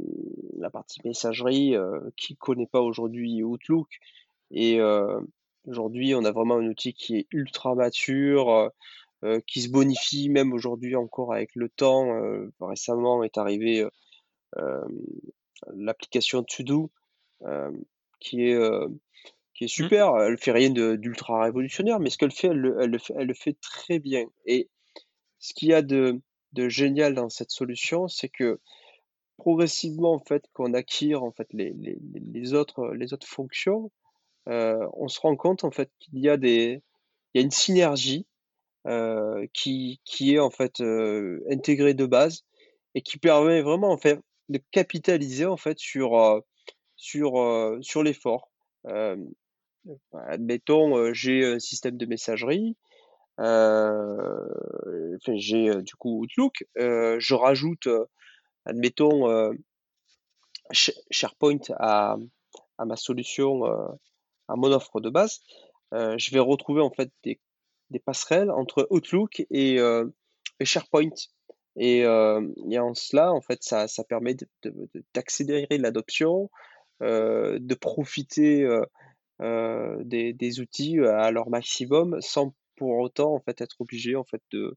la 0.59 0.71
partie 0.71 1.01
messagerie, 1.05 1.75
heu, 1.77 2.13
qui 2.17 2.37
connaît 2.37 2.67
pas 2.67 2.81
aujourd'hui 2.83 3.43
Outlook? 3.43 3.89
Et 4.51 4.79
heu, 4.81 5.21
aujourd'hui, 5.67 6.15
on 6.15 6.25
a 6.25 6.33
vraiment 6.33 6.57
un 6.57 6.67
outil 6.67 6.95
qui 6.95 7.17
est 7.17 7.27
ultra 7.33 7.75
mature, 7.75 8.71
qui 9.47 9.63
se 9.63 9.71
bonifie 9.71 10.29
même 10.31 10.53
aujourd'hui 10.53 10.97
encore 10.97 11.33
avec 11.35 11.55
le 11.57 11.69
temps. 11.69 12.09
Récemment 12.61 13.25
est 13.25 13.39
arrivé, 13.39 13.87
l'application 15.75 16.43
To 16.45 16.63
Do, 16.63 16.91
qui 18.21 18.43
est, 18.49 18.59
qui 19.55 19.65
est 19.65 19.69
Mmh. 19.79 19.89
super. 19.89 20.17
Elle 20.19 20.39
fait 20.39 20.53
rien 20.53 20.71
d'ultra 20.71 21.43
révolutionnaire, 21.43 22.01
mais 22.01 22.11
ce 22.11 22.19
qu'elle 22.19 22.33
fait, 22.33 22.49
elle 22.49 22.59
le 22.59 22.79
elle 22.81 22.91
le 22.91 22.99
fait 22.99 23.15
elle 23.17 23.29
le 23.29 23.35
fait 23.35 23.57
très 23.61 23.99
bien. 23.99 24.27
Et 24.47 24.69
ce 25.41 25.55
qu'il 25.55 25.69
y 25.71 25.75
a 25.75 25.83
de 25.83 26.21
de 26.55 26.69
génial 26.69 27.15
dans 27.15 27.31
cette 27.31 27.51
solution, 27.53 28.09
c'est 28.09 28.29
que 28.31 28.61
progressivement, 29.39 30.13
en 30.15 30.21
fait, 30.21 30.45
qu'on 30.53 30.75
acquiert 30.75 31.23
en 31.25 31.33
fait 31.33 31.49
les 31.55 31.73
les 31.75 31.99
les 32.35 32.55
autres, 32.55 32.93
les 32.95 33.13
autres 33.15 33.27
fonctions, 33.29 33.91
heu, 34.49 34.81
on 34.95 35.09
se 35.09 35.21
rend 35.21 35.37
compte 35.37 35.65
en 35.65 35.71
fait 35.73 35.91
qu'il 36.01 36.19
y 36.21 36.29
a 36.29 36.37
des 36.37 36.83
il 37.35 37.41
y 37.41 37.43
a 37.43 37.45
une 37.45 37.51
synergie, 37.53 38.27
heu, 38.89 39.49
qui 39.55 40.01
qui 40.05 40.35
est 40.35 40.41
en 40.41 40.51
fait, 40.51 40.81
intégrée 41.51 41.95
de 41.95 42.07
base 42.07 42.45
et 42.95 43.03
qui 43.03 43.19
permet 43.19 43.63
vraiment 43.63 43.91
en 43.93 43.99
fait 43.99 44.21
de 44.51 44.61
capitaliser 44.73 45.47
en 45.47 45.57
fait 45.59 45.79
sur, 45.79 46.43
sur, 46.97 47.33
sur 47.83 48.03
l'effort. 48.03 48.51
Hem, 48.87 49.29
admettons, 50.29 51.13
j'ai 51.15 51.45
un 51.45 51.59
système 51.59 51.97
de 51.97 52.07
messagerie, 52.07 52.77
j'ai, 55.35 55.83
du 55.83 55.95
coup 55.97 56.21
Outlook, 56.23 56.65
je 56.77 57.35
rajoute, 57.35 57.89
admettons, 58.69 59.29
heu, 59.31 59.59
Sh 60.73 60.93
SharePoint 61.11 61.61
à 61.79 62.17
ma 62.87 62.97
solution, 62.97 63.67
heu, 63.67 63.89
à 64.49 64.57
mon 64.57 64.73
offre 64.73 65.01
de 65.01 65.11
base, 65.11 65.41
heu, 65.95 66.17
je 66.19 66.31
vais 66.33 66.41
retrouver 66.41 66.83
en 66.83 66.91
fait 66.91 67.11
des 67.25 68.01
passerelles 68.01 68.51
entre 68.51 68.87
Outlook 68.91 69.47
et 69.51 69.77
et 70.61 70.65
SharePoint. 70.65 71.11
Et 71.77 72.07
en 72.07 72.95
cela, 72.95 73.33
en 73.33 73.41
fait, 73.41 73.63
ça 73.63 73.89
ça 73.89 74.05
permet 74.05 74.37
d'accélérer 75.15 75.79
l'adoption, 75.79 76.51
de 77.01 77.75
profiter, 77.75 78.67
des 79.41 80.61
outils, 80.61 80.99
à 81.01 81.31
leur 81.31 81.49
maximum 81.51 82.21
sans 82.21 82.55
pour 82.77 82.99
autant, 82.99 83.35
en 83.35 83.41
fait, 83.41 83.61
être 83.61 83.77
obligé, 83.81 84.17
en 84.17 84.25
fait, 84.25 84.43
de 84.53 84.77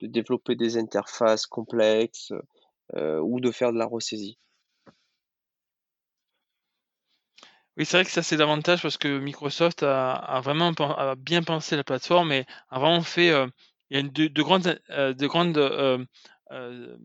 de 0.00 0.08
développer 0.08 0.56
des 0.56 0.78
interfaces 0.78 1.46
complexes, 1.46 2.32
ou 2.96 3.40
de 3.40 3.50
faire 3.50 3.72
de 3.72 3.78
la 3.78 3.86
ressaisie. 3.86 4.38
Oui, 7.76 7.86
c'est 7.86 7.96
vrai 7.96 8.04
que 8.04 8.10
ça, 8.10 8.22
c'est 8.22 8.36
l'avantage 8.36 8.82
parce 8.82 8.98
que 8.98 9.18
Microsoft 9.18 9.82
a 9.82 10.40
vraiment 10.44 10.72
bien 11.18 11.42
pensé 11.42 11.76
la 11.76 11.84
plateforme 11.84 12.32
et 12.32 12.44
a 12.70 12.78
vraiment 12.78 13.02
fait, 13.02 13.30
heu, 13.30 13.50
il 13.90 13.94
y 13.94 13.96
a 13.98 14.00
une 14.00 14.10
de 14.12 14.26
de 14.28 14.42
grandes 14.42 14.78
de 14.90 15.26
grandes, 15.26 15.56
hem, 16.50 16.98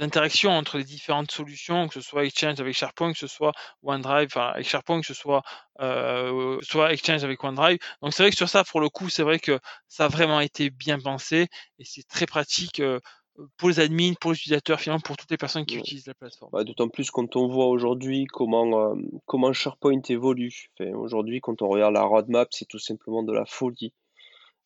interactions 0.00 0.50
entre 0.52 0.76
les 0.78 0.84
différentes 0.84 1.30
solutions, 1.30 1.88
que 1.88 1.94
ce 1.94 2.00
soit 2.02 2.24
Exchange 2.24 2.60
avec 2.60 2.74
SharePoint, 2.76 3.12
que 3.12 3.18
ce 3.18 3.26
soit 3.26 3.52
OneDrive, 3.82 4.26
enfin 4.26 4.48
avec 4.54 4.68
SharePoint, 4.68 5.00
que 5.00 5.06
ce 5.06 5.14
soit, 5.14 5.42
soit 6.62 6.92
Exchange 6.92 7.24
avec 7.24 7.42
OneDrive. 7.42 7.78
Donc 8.02 8.12
c'est 8.12 8.22
vrai 8.22 8.30
que 8.30 8.36
sur 8.36 8.48
ça, 8.48 8.64
pour 8.64 8.80
le 8.80 8.88
coup, 8.90 9.08
c'est 9.08 9.22
vrai 9.22 9.38
que 9.38 9.58
ça 9.88 10.06
a 10.06 10.08
vraiment 10.08 10.40
été 10.40 10.70
bien 10.70 10.98
pensé 10.98 11.48
et 11.78 11.84
c'est 11.84 12.06
très 12.08 12.26
pratique, 12.26 12.82
pour 13.56 13.68
les 13.70 13.80
admins, 13.80 14.12
pour 14.20 14.32
les 14.32 14.38
utilisateurs, 14.38 14.80
finalement 14.80 15.00
pour 15.00 15.16
toutes 15.16 15.30
les 15.30 15.36
personnes 15.36 15.64
qui 15.64 15.76
utilisent 15.76 16.06
la 16.06 16.14
plateforme. 16.14 16.50
Bah, 16.52 16.64
d'autant 16.64 16.88
plus 16.88 17.10
quand 17.10 17.36
on 17.36 17.48
voit 17.48 17.66
aujourd'hui 17.66 18.26
comment, 18.26 18.92
hem, 18.92 19.08
comment 19.26 19.52
SharePoint 19.52 20.02
évolue. 20.08 20.68
Enfin, 20.78 20.92
aujourd'hui, 20.92 21.40
quand 21.40 21.62
on 21.62 21.68
regarde 21.68 21.94
la 21.94 22.02
roadmap, 22.02 22.48
c'est 22.50 22.66
tout 22.66 22.78
simplement 22.78 23.22
de 23.22 23.32
la 23.32 23.44
folie. 23.46 23.94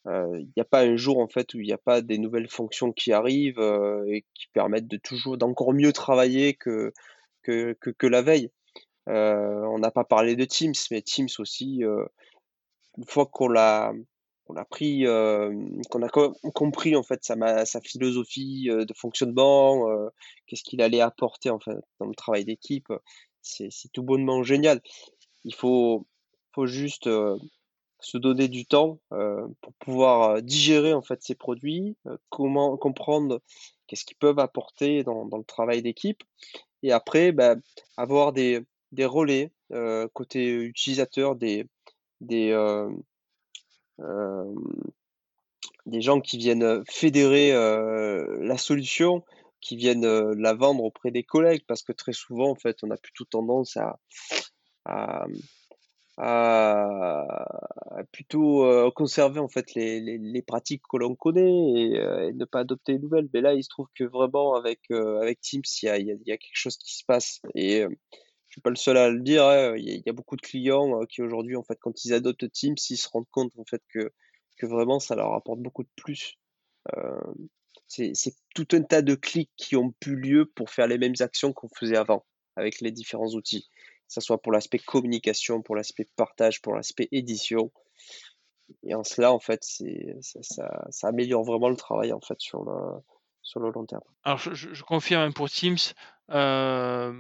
Heu, 0.09 0.41
il 0.41 0.49
n'y 0.57 0.61
a 0.61 0.65
pas 0.65 0.83
un 0.83 0.97
jour, 0.97 1.19
en 1.19 1.29
fait, 1.29 1.55
où 1.55 1.61
il 1.61 1.67
n'y 1.67 1.73
a 1.73 1.79
pas 1.79 2.01
des 2.01 2.19
nouvelles 2.19 2.49
fonctions 2.51 2.93
qui 2.93 3.13
arrivent, 3.13 3.61
et 4.09 4.25
qui 4.35 4.47
permettent 4.53 4.89
de 4.89 4.99
toujours 4.99 5.37
d'encore 5.37 5.73
mieux 5.73 5.93
travailler 5.93 6.55
que 6.55 6.93
que 7.43 7.77
que 7.81 7.91
que 7.91 8.07
la 8.07 8.23
veille. 8.23 8.51
On 9.07 9.79
n'a 9.79 9.91
pas 9.91 10.05
parlé 10.05 10.35
de 10.35 10.45
Teams, 10.45 10.75
mais 10.91 11.03
Teams 11.03 11.29
aussi, 11.39 11.83
une 12.99 13.05
fois 13.07 13.27
qu'on 13.27 13.49
l'a 13.49 13.93
qu'on 14.47 14.57
a 14.57 14.65
pris, 14.65 15.05
hem, 15.05 15.83
qu'on 15.91 16.03
a 16.03 16.09
com 16.09 16.35
compris 16.55 16.97
en 16.97 17.03
fait 17.03 17.25
sa 17.25 17.67
sa 17.67 17.81
philosophie, 17.81 18.69
heu, 18.71 18.87
de 18.87 18.95
fonctionnement, 18.95 19.89
heu, 19.91 20.11
qu'est-ce 20.47 20.63
qu'il 20.65 20.83
allait 20.83 21.01
apporter 21.03 21.51
en 21.51 21.59
fait 21.61 21.77
dans 22.01 22.07
le 22.07 22.15
travail 22.15 22.45
d'équipe, 22.45 22.89
c'est 23.43 23.71
tout 23.93 24.03
bonnement 24.05 24.43
génial. 24.45 24.81
Il 25.45 25.55
faut 25.55 26.07
faut 26.55 26.67
juste, 26.67 27.09
se 28.01 28.19
donner 28.19 28.49
du 28.49 28.67
temps, 28.67 29.01
pour 29.63 29.73
pouvoir, 29.81 30.43
digérer 30.43 30.95
en 30.95 31.03
fait 31.03 31.23
ces 31.23 31.35
produits, 31.37 31.97
comment 32.31 32.77
comprendre 32.79 33.41
qu'est-ce 33.89 34.05
qu'ils 34.07 34.17
peuvent 34.19 34.39
apporter 34.41 35.05
dans 35.05 35.27
dans 35.27 35.39
le 35.39 35.45
travail 35.45 35.83
d'équipe 35.83 36.23
et 36.85 36.93
après, 36.93 37.33
bah, 37.33 37.57
avoir 37.97 38.33
des 38.33 38.61
des 38.93 39.07
relais, 39.07 39.53
côté 40.15 40.53
utilisateur, 40.55 41.37
des 41.37 41.67
des, 42.23 42.53
des 45.87 46.01
gens 46.01 46.21
qui 46.21 46.39
viennent, 46.39 46.83
fédérer, 46.89 47.53
la 47.53 48.59
solution, 48.59 49.25
qui 49.61 49.77
viennent, 49.77 50.07
la 50.33 50.55
vendre 50.55 50.85
auprès 50.85 51.11
des 51.11 51.23
collègues. 51.23 51.65
Parce 51.67 51.83
que 51.83 51.93
très 51.93 52.13
souvent, 52.13 52.51
en 52.51 52.57
fait, 52.57 52.79
on 52.83 52.91
a 52.91 52.97
plutôt 52.97 53.25
tendance 53.25 53.77
à 53.77 53.99
à, 54.89 55.27
à 56.19 58.05
plutôt, 58.11 58.91
conserver 58.93 59.41
en 59.41 59.49
fait 59.49 59.75
les 59.75 60.01
les 60.01 60.43
pratiques 60.43 60.83
que 60.91 60.97
l'on 60.97 61.15
connaît 61.15 61.51
et 61.51 62.33
ne 62.33 62.45
pas 62.45 62.61
adopter 62.61 62.93
les 62.93 62.99
nouvelles. 62.99 63.29
Mais 63.35 63.41
là, 63.41 63.55
il 63.55 63.63
se 63.63 63.69
trouve 63.69 63.89
que 63.95 64.05
vraiment 64.05 64.55
avec, 64.55 64.91
avec 64.91 65.41
Teams, 65.41 65.63
il 65.83 65.87
y 65.87 65.89
a 65.91 65.99
il 65.99 66.23
y 66.27 66.33
a 66.33 66.37
quelque 66.37 66.55
chose 66.55 66.77
qui 66.79 66.97
se 66.97 67.05
passe 67.05 67.41
et 67.55 67.85
suis 68.57 68.63
pas 68.63 68.71
le 68.71 68.77
seul 68.77 68.97
à 68.97 69.11
le 69.11 69.21
dire, 69.21 69.45
hein, 69.47 69.75
il 69.77 70.03
y 70.05 70.09
a 70.09 70.13
beaucoup 70.13 70.37
de 70.37 70.43
clients, 70.43 71.01
heu, 71.03 71.07
qui 71.07 71.23
aujourd'hui, 71.23 71.57
en 71.57 71.63
fait, 71.63 71.79
quand 71.81 72.05
ils 72.05 72.13
adoptent 72.15 72.51
Teams, 72.53 72.77
ils 72.91 72.97
se 72.97 73.09
rendent 73.09 73.29
compte, 73.31 73.53
en 73.59 73.65
fait, 73.65 73.83
que 73.89 74.13
que 74.59 74.67
vraiment 74.67 74.99
ça 75.01 75.15
leur 75.17 75.35
apporte 75.35 75.61
beaucoup 75.61 75.83
de 75.85 75.91
plus. 75.97 76.37
Hem, 76.97 77.49
c'est 77.89 78.15
tout 78.55 78.69
un 78.73 78.83
tas 78.83 79.03
de 79.03 79.15
clics 79.15 79.51
qui 79.57 79.77
ont 79.77 79.93
plus 80.01 80.17
lieu 80.17 80.47
pour 80.47 80.71
faire 80.71 80.87
les 80.89 80.99
mêmes 80.99 81.15
actions 81.21 81.53
qu'on 81.53 81.69
faisait 81.69 81.97
avant, 81.97 82.25
avec 82.57 82.81
les 82.81 82.93
différents 82.93 83.29
outils. 83.35 83.69
Que 84.09 84.15
ça 84.15 84.21
soit 84.23 84.41
pour 84.43 84.53
l'aspect 84.53 84.79
communication, 84.79 85.63
pour 85.63 85.77
l'aspect 85.77 86.07
partage, 86.17 86.63
pour 86.63 86.75
l'aspect 86.75 87.09
édition 87.13 87.73
et 88.83 88.95
en 88.95 89.05
cela, 89.05 89.33
en 89.33 89.39
fait, 89.41 89.65
ça 89.65 90.43
ça 90.43 90.87
ça 90.91 91.09
améliore 91.09 91.45
vraiment 91.45 91.69
le 91.69 91.77
travail, 91.77 92.13
en 92.13 92.21
fait, 92.21 92.41
sur 92.41 92.65
sur 93.47 93.61
le 93.61 93.71
long 93.71 93.87
terme. 93.87 94.03
Alors 94.25 94.39
je 94.41 94.83
confirme, 94.83 95.33
pour 95.33 95.49
Teams, 95.49 95.77
hem, 96.31 97.15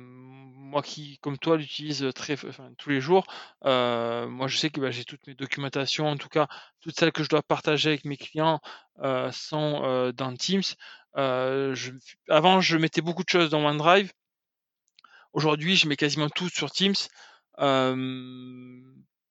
moi 0.57 0.83
qui, 0.83 1.19
comme 1.19 1.39
toi, 1.39 1.57
l'utilise, 1.57 2.05
très 2.15 2.35
enfin 2.45 2.71
tous 2.79 2.91
les 2.91 3.01
jours, 3.01 3.25
heu, 3.65 4.27
moi 4.29 4.49
je 4.49 4.57
sais 4.57 4.71
que, 4.71 4.81
bah, 4.81 4.91
j'ai 4.91 5.05
toutes 5.05 5.25
mes 5.29 5.35
documentations, 5.35 6.09
en 6.09 6.17
tout 6.17 6.29
cas 6.29 6.49
toutes 6.81 6.99
celles 6.99 7.13
que 7.13 7.23
je 7.23 7.29
dois 7.29 7.43
partager 7.43 7.91
avec 7.91 8.05
mes 8.05 8.17
clients, 8.17 8.61
heu, 9.03 9.31
sont, 9.33 10.13
dans 10.17 10.35
Teams. 10.35 10.63
Avant 11.15 12.61
je 12.61 12.77
mettais 12.77 13.01
beaucoup 13.03 13.23
de 13.23 13.29
choses 13.29 13.51
dans 13.51 13.65
OneDrive. 13.65 14.11
Aujourd'hui, 15.33 15.77
je 15.77 15.87
mets 15.89 15.97
quasiment 15.97 16.29
tout 16.29 16.49
sur 16.49 16.71
Teams. 16.71 16.95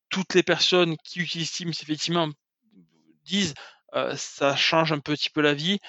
Toutes 0.09 0.33
les 0.33 0.43
personnes 0.43 0.95
qui 1.03 1.19
utilisent 1.19 1.51
Teams 1.51 1.69
effectivement 1.81 2.29
disent, 3.23 3.53
ça 4.15 4.55
change 4.55 4.91
un 4.91 4.99
petit 4.99 5.29
peu 5.29 5.41
la 5.41 5.53
vie. 5.53 5.79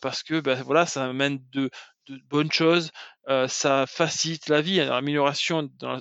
Parce 0.00 0.22
que, 0.22 0.40
bah, 0.40 0.54
voilà, 0.62 0.86
ça 0.86 1.06
amène 1.06 1.38
de 1.52 1.70
bonnes 2.28 2.52
choses, 2.52 2.90
ça 3.48 3.86
facilite 3.86 4.48
la 4.48 4.60
vie, 4.60 4.76
l'amélioration 4.76 5.68
dans 5.78 6.00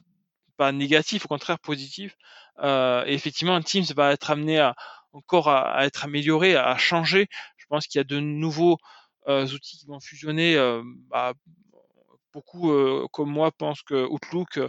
pas 0.58 0.72
négatif, 0.72 1.26
au 1.26 1.28
contraire 1.28 1.60
positif. 1.60 2.16
et 2.62 3.14
effectivement, 3.14 3.60
Teams 3.62 3.86
va 3.96 4.12
être 4.12 4.32
amené 4.32 4.60
à 4.60 4.76
encore 5.14 5.50
à, 5.50 5.86
être 5.86 6.06
amélioré, 6.06 6.56
à 6.56 6.78
changer. 6.78 7.28
Je 7.58 7.66
pense 7.68 7.88
qu'il 7.88 8.00
y 8.00 8.02
a 8.02 8.06
de 8.06 8.20
nouveaux 8.20 8.78
outils 9.28 9.78
qui 9.78 9.86
vont 9.88 10.00
fusionner. 10.00 10.58
Bah, 11.10 11.34
beaucoup 12.34 12.72
comme 13.12 13.30
moi 13.30 13.52
pensent 13.52 13.84
que 13.84 14.06
Outlook 14.06 14.60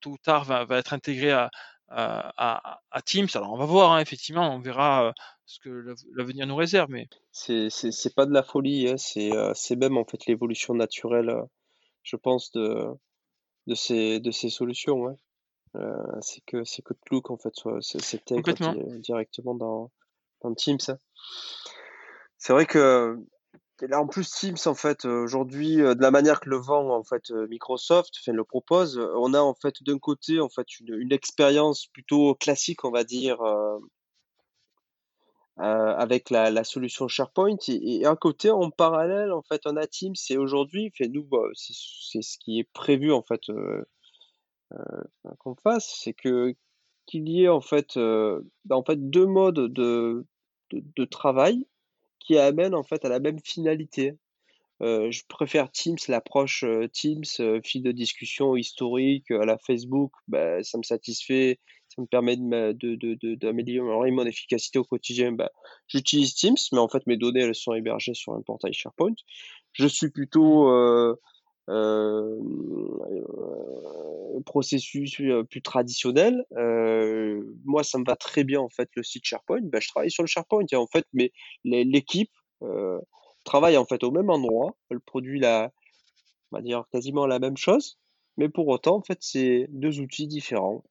tôt 0.00 0.10
ou 0.10 0.18
tard 0.18 0.44
va 0.44 0.78
être 0.78 0.92
intégré 0.92 1.32
à, 1.32 1.50
à, 1.90 2.80
à, 2.90 3.02
Teams. 3.02 3.28
Alors 3.34 3.52
on 3.52 3.56
va 3.56 3.66
voir, 3.66 3.92
hein, 3.92 4.00
effectivement, 4.00 4.54
on 4.54 4.60
verra 4.60 5.12
ce 5.44 5.58
que 5.60 5.94
l'avenir 6.16 6.46
nous 6.46 6.56
réserve. 6.56 6.90
Mais 6.90 7.08
c'est 7.32 8.14
pas 8.14 8.26
de 8.26 8.32
la 8.32 8.42
folie, 8.42 8.88
hein, 8.88 8.96
c'est 8.96 9.76
même 9.76 9.96
en 9.96 10.04
fait 10.04 10.26
l'évolution 10.26 10.74
naturelle, 10.74 11.34
je 12.02 12.16
pense, 12.16 12.52
de, 12.52 12.86
de, 13.66 13.74
ces, 13.74 14.20
de 14.20 14.30
ces 14.30 14.50
solutions. 14.50 15.18
c'est 16.20 16.44
que 16.46 16.64
c'est 16.64 16.82
que 16.82 16.94
Outlook 16.94 17.30
en 17.30 17.36
fait 17.36 17.54
c'était 17.80 18.40
directement 19.00 19.54
dans, 19.54 19.90
dans 20.42 20.54
Teams. 20.54 20.78
Hein. 20.88 20.98
C'est 22.38 22.52
vrai 22.52 22.66
que 22.66 23.18
là, 23.86 24.00
en 24.00 24.06
plus, 24.06 24.30
Teams, 24.30 24.56
en 24.66 24.74
fait, 24.74 25.04
aujourd'hui, 25.04 25.80
euh, 25.80 25.94
de 25.94 26.02
la 26.02 26.10
manière 26.10 26.40
que 26.40 26.50
le 26.50 26.56
vend, 26.56 26.90
en 26.90 27.02
fait, 27.04 27.30
euh, 27.30 27.46
Microsoft, 27.48 28.14
le 28.26 28.44
propose, 28.44 28.98
euh, 28.98 29.12
on 29.16 29.34
a, 29.34 29.40
en 29.40 29.54
fait, 29.54 29.82
d'un 29.82 29.98
côté, 29.98 30.40
en 30.40 30.48
fait, 30.48 30.66
une, 30.80 31.12
expérience 31.12 31.86
plutôt 31.86 32.34
classique, 32.34 32.84
on 32.84 32.90
va 32.90 33.04
dire, 33.04 33.40
euh, 33.42 33.78
avec 35.58 36.30
la, 36.30 36.64
solution 36.64 37.08
SharePoint. 37.08 37.56
Et, 37.68 38.06
à 38.06 38.16
côté, 38.16 38.50
en 38.50 38.70
parallèle, 38.70 39.32
en 39.32 39.42
fait, 39.42 39.62
on 39.66 39.76
a 39.76 39.86
Teams. 39.86 40.14
Et 40.30 40.38
aujourd'hui, 40.38 40.92
nous, 41.00 41.24
bah, 41.24 41.38
c'est 41.54 42.22
ce 42.22 42.38
qui 42.38 42.60
est 42.60 42.68
prévu, 42.72 43.12
en 43.12 43.22
fait, 43.22 43.42
euh, 43.50 43.84
qu'on 45.38 45.54
fasse, 45.56 45.98
c'est 46.02 46.14
que 46.14 46.54
qu'il 47.06 47.28
y 47.28 47.44
ait, 47.44 47.48
en 47.48 47.60
fait, 47.60 47.98
bah, 48.64 48.76
en 48.76 48.84
fait, 48.84 49.10
deux 49.10 49.26
modes 49.26 49.72
de, 49.72 50.24
de, 50.70 50.82
de 50.96 51.04
travail 51.04 51.66
qui 52.20 52.38
amène 52.38 52.74
en 52.74 52.82
fait 52.82 53.04
à 53.04 53.08
la 53.08 53.18
même 53.18 53.40
finalité. 53.40 54.14
Euh, 54.82 55.10
je 55.10 55.22
préfère 55.28 55.70
Teams, 55.70 55.98
l'approche 56.08 56.64
euh, 56.64 56.88
Teams, 56.88 57.24
euh, 57.40 57.60
fil 57.62 57.82
de 57.82 57.92
discussion 57.92 58.56
historique 58.56 59.30
à 59.30 59.44
la 59.44 59.58
Facebook, 59.58 60.12
bah, 60.26 60.62
ça 60.62 60.78
me 60.78 60.82
satisfait, 60.82 61.58
ça 61.88 62.00
me 62.00 62.06
permet 62.06 62.36
d'améliorer 62.36 64.10
de, 64.10 64.14
mon 64.14 64.24
efficacité 64.24 64.78
au 64.78 64.84
quotidien. 64.84 65.32
Bah, 65.32 65.50
J'utilise 65.86 66.34
Teams, 66.34 66.56
mais 66.72 66.78
en 66.78 66.88
fait 66.88 67.06
mes 67.06 67.18
données 67.18 67.40
elles 67.42 67.54
sont 67.54 67.74
hébergées 67.74 68.14
sur 68.14 68.32
un 68.32 68.40
portail 68.40 68.72
SharePoint. 68.72 69.14
Je 69.72 69.86
suis 69.86 70.10
plutôt 70.10 70.70
processus 74.44 75.20
euh, 75.20 75.44
plus 75.44 75.62
traditionnel. 75.62 76.44
Euh, 76.56 77.42
moi, 77.64 77.84
ça 77.84 77.98
me 77.98 78.04
va 78.04 78.16
très 78.16 78.44
bien 78.44 78.60
en 78.60 78.68
fait 78.68 78.88
le 78.96 79.02
site 79.02 79.24
SharePoint. 79.24 79.60
Ben, 79.62 79.80
je 79.80 79.88
travaille 79.88 80.10
sur 80.10 80.22
le 80.22 80.28
SharePoint 80.28 80.66
en 80.74 80.86
fait, 80.86 81.06
mais 81.12 81.32
l'équipe 81.64 82.30
travaille 83.44 83.76
en 83.76 83.84
fait 83.84 84.04
au 84.04 84.10
même 84.10 84.30
endroit. 84.30 84.76
Elle 84.90 85.00
produit 85.00 85.40
la, 85.40 85.72
on 86.52 86.56
va 86.56 86.62
dire 86.62 86.84
quasiment 86.92 87.26
la 87.26 87.38
même 87.38 87.56
chose, 87.56 87.98
mais 88.36 88.48
pour 88.48 88.68
autant, 88.68 88.96
en 88.96 89.02
fait, 89.02 89.18
c'est 89.20 89.66
deux 89.70 90.00
outils 90.00 90.26
différents 90.26 90.84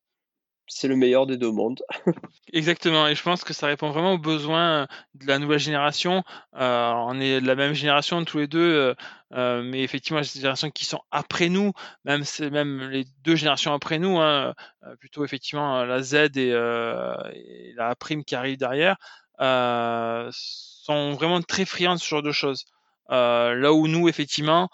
c'est 0.69 0.87
le 0.87 0.95
meilleur 0.95 1.25
des 1.25 1.35
deux 1.35 1.51
mondes. 1.51 1.81
Exactement, 2.53 3.07
et 3.07 3.15
je 3.15 3.23
pense 3.23 3.43
que 3.43 3.53
ça 3.53 3.67
répond 3.67 3.89
vraiment 3.89 4.13
aux 4.13 4.19
besoins 4.19 4.87
de 5.15 5.27
la 5.27 5.39
nouvelle 5.39 5.59
génération. 5.59 6.23
Euh, 6.55 6.91
on 6.95 7.19
est 7.19 7.41
de 7.41 7.47
la 7.47 7.55
même 7.55 7.73
génération 7.73 8.23
tous 8.23 8.37
les 8.37 8.47
deux, 8.47 8.59
euh, 8.59 8.93
euh, 9.33 9.63
mais 9.63 9.81
effectivement, 9.83 10.19
les 10.19 10.25
générations 10.25 10.69
qui 10.69 10.85
sont 10.85 11.01
après 11.11 11.49
nous, 11.49 11.73
même 12.05 12.23
même 12.51 12.89
les 12.91 13.05
deux 13.23 13.35
générations 13.35 13.73
après 13.73 13.97
nous, 13.97 14.19
hein, 14.19 14.53
plutôt 14.99 15.25
effectivement 15.25 15.83
la 15.83 16.01
Z 16.01 16.13
et, 16.35 16.49
et, 16.49 17.73
la 17.75 17.95
prime 17.95 18.23
qui 18.23 18.35
arrive 18.35 18.57
derrière, 18.57 18.97
sont 19.39 21.13
vraiment 21.13 21.41
très 21.41 21.65
friands 21.65 21.95
de 21.95 21.99
ce 21.99 22.07
genre 22.07 22.23
de 22.23 22.31
choses. 22.31 22.65
là 23.09 23.73
où 23.73 23.87
nous, 23.87 24.07
effectivement, 24.07 24.69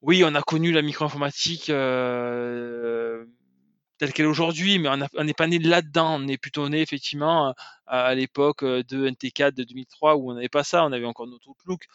oui, 0.00 0.24
on 0.24 0.34
a 0.34 0.42
connu 0.42 0.72
la 0.72 0.82
micro-informatique 0.82 1.70
telle 4.02 4.12
qu'elle 4.12 4.26
est 4.26 4.28
aujourd'hui, 4.28 4.80
mais 4.80 4.88
on 4.88 5.22
n'est 5.22 5.32
pas 5.32 5.46
né 5.46 5.60
là-dedans. 5.60 6.20
On 6.20 6.26
est 6.26 6.36
plutôt 6.36 6.68
né 6.68 6.80
effectivement 6.80 7.50
euh, 7.50 7.52
à, 7.86 8.12
l'époque 8.16 8.64
euh, 8.64 8.82
de 8.82 9.08
NT4 9.08 9.52
de 9.52 9.62
2003 9.62 10.16
où 10.16 10.32
on 10.32 10.34
n'avait 10.34 10.48
pas 10.48 10.64
ça, 10.64 10.84
on 10.84 10.90
avait 10.90 11.06
encore 11.06 11.28
notre 11.28 11.48
Outlook. 11.48 11.86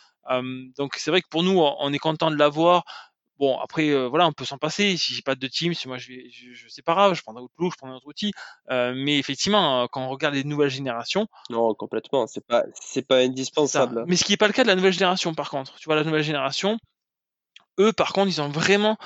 donc 0.78 0.96
c'est 0.96 1.12
vrai 1.12 1.22
que 1.22 1.28
pour 1.28 1.44
nous, 1.44 1.60
on 1.60 1.92
est 1.92 2.00
content 2.00 2.32
de 2.32 2.38
l'avoir. 2.38 2.86
Bon, 3.40 3.60
après, 3.60 3.90
euh, 3.90 4.08
voilà, 4.08 4.26
on 4.26 4.32
peut 4.32 4.46
s'en 4.46 4.58
passer. 4.58 4.96
Si 4.96 5.16
j'ai 5.16 5.22
pas 5.22 5.36
de 5.36 5.48
Teams, 5.48 5.74
moi, 5.86 5.98
je 5.98 6.08
vais, 6.08 6.30
je, 6.32 6.70
sais 6.70 6.82
pas 6.82 6.94
grave, 6.94 7.14
je 7.14 7.22
prendrai 7.22 7.44
Outlook, 7.44 7.74
je 7.74 7.78
prendrai 7.78 7.96
un 7.96 7.98
autre 7.98 8.08
outil. 8.08 8.32
mais 8.70 9.20
effectivement, 9.20 9.86
quand 9.90 10.02
on 10.02 10.10
regarde 10.10 10.34
les 10.34 10.46
nouvelles 10.46 10.70
générations, 10.70 11.28
non, 11.50 11.74
complètement, 11.74 12.26
c'est 12.26 12.46
pas, 12.48 12.64
c'est 12.74 13.06
pas 13.06 13.18
indispensable. 13.18 14.06
Mais 14.08 14.16
ce 14.16 14.24
qui 14.24 14.32
n'est 14.32 14.38
pas 14.38 14.48
le 14.48 14.54
cas 14.54 14.64
de 14.64 14.70
la 14.70 14.76
nouvelle 14.76 14.94
génération, 14.94 15.34
par 15.34 15.50
contre. 15.50 15.76
Tu 15.76 15.86
vois, 15.88 15.98
la 15.98 16.06
nouvelle 16.06 16.24
génération, 16.24 16.80
eux, 17.80 17.94
par 17.94 18.14
contre, 18.14 18.28
ils 18.28 18.42
ont 18.42 18.50
vraiment, 18.50 18.98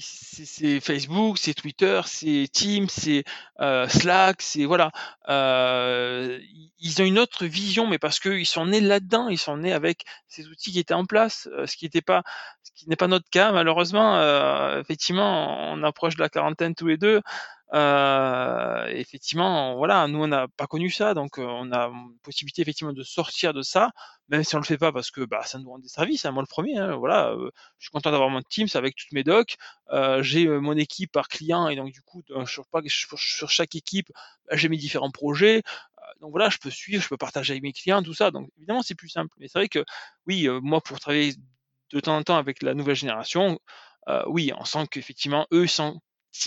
c'est 0.00 0.80
Facebook, 0.80 1.38
c'est 1.38 1.54
Twitter, 1.54 2.00
c'est 2.06 2.48
Teams, 2.52 2.88
c'est 2.88 3.24
euh, 3.60 3.88
Slack, 3.88 4.42
c'est 4.42 4.64
voilà, 4.64 4.92
euh, 5.28 6.38
ils 6.78 7.02
ont 7.02 7.04
une 7.04 7.18
autre 7.18 7.46
vision, 7.46 7.86
mais 7.86 7.98
parce 7.98 8.20
qu'ils 8.20 8.46
sont 8.46 8.66
nés 8.66 8.80
là-dedans, 8.80 9.28
ils 9.28 9.38
sont 9.38 9.56
nés 9.56 9.72
avec 9.72 10.04
ces 10.28 10.48
outils 10.48 10.72
qui 10.72 10.78
étaient 10.78 10.94
en 10.94 11.06
place, 11.06 11.48
euh, 11.52 11.66
ce 11.66 11.76
qui 11.76 11.88
pas, 12.02 12.22
ce 12.62 12.70
qui 12.74 12.88
n'est 12.88 12.96
pas 12.96 13.08
notre 13.08 13.28
cas 13.30 13.52
malheureusement. 13.52 14.20
effectivement, 14.80 15.72
on 15.72 15.82
approche 15.82 16.16
de 16.16 16.22
la 16.22 16.28
quarantaine 16.28 16.74
tous 16.74 16.86
les 16.86 16.96
deux. 16.96 17.20
Euh, 17.74 18.86
effectivement, 18.86 19.74
voilà, 19.76 20.06
nous 20.06 20.22
on 20.22 20.28
n'a 20.28 20.46
pas 20.46 20.68
connu 20.68 20.90
ça, 20.90 21.12
donc 21.12 21.38
on 21.38 21.72
a 21.72 21.90
possibilité 22.22 22.62
effectivement 22.62 22.92
de 22.92 23.02
sortir 23.02 23.52
de 23.52 23.62
ça, 23.62 23.90
même 24.28 24.44
si 24.44 24.54
on 24.54 24.58
le 24.58 24.64
fait 24.64 24.78
pas 24.78 24.92
parce 24.92 25.10
que 25.10 25.22
bah, 25.22 25.42
ça 25.44 25.58
nous 25.58 25.68
rend 25.68 25.80
des 25.80 25.88
services. 25.88 26.24
Hein, 26.24 26.30
moi 26.30 26.42
le 26.42 26.46
premier, 26.46 26.78
hein, 26.78 26.94
voilà, 26.94 27.34
je 27.78 27.84
suis 27.86 27.90
content 27.90 28.12
d'avoir 28.12 28.30
mon 28.30 28.42
Teams 28.42 28.68
avec 28.74 28.94
toutes 28.94 29.10
mes 29.12 29.24
docs. 29.24 29.56
j'ai 30.20 30.46
mon 30.46 30.76
équipe 30.76 31.10
par 31.10 31.26
client 31.28 31.68
et 31.68 31.74
donc 31.74 31.92
du 31.92 32.00
coup 32.02 32.22
sur, 32.46 32.64
sur 33.18 33.50
chaque 33.50 33.74
équipe, 33.74 34.12
bah, 34.48 34.56
j'ai 34.56 34.68
mes 34.68 34.76
différents 34.76 35.10
projets. 35.10 35.62
donc 36.20 36.30
voilà, 36.30 36.50
je 36.50 36.58
peux 36.58 36.70
suivre, 36.70 37.02
je 37.02 37.08
peux 37.08 37.16
partager 37.16 37.54
avec 37.54 37.64
mes 37.64 37.72
clients, 37.72 38.02
tout 38.04 38.14
ça. 38.14 38.30
Donc 38.30 38.50
évidemment 38.56 38.82
c'est 38.82 38.94
plus 38.94 39.08
simple. 39.08 39.34
Mais 39.38 39.48
c'est 39.48 39.58
vrai 39.58 39.68
que 39.68 39.84
oui, 40.26 40.48
moi 40.62 40.80
pour 40.80 41.00
travailler 41.00 41.34
de 41.92 42.00
temps 42.00 42.16
en 42.16 42.22
temps 42.22 42.36
avec 42.36 42.62
la 42.62 42.74
nouvelle 42.74 42.96
génération, 42.96 43.58
oui, 44.26 44.52
on 44.56 44.64
sent 44.64 44.86
qu'effectivement 44.92 45.48
eux 45.52 45.66
sont 45.66 46.00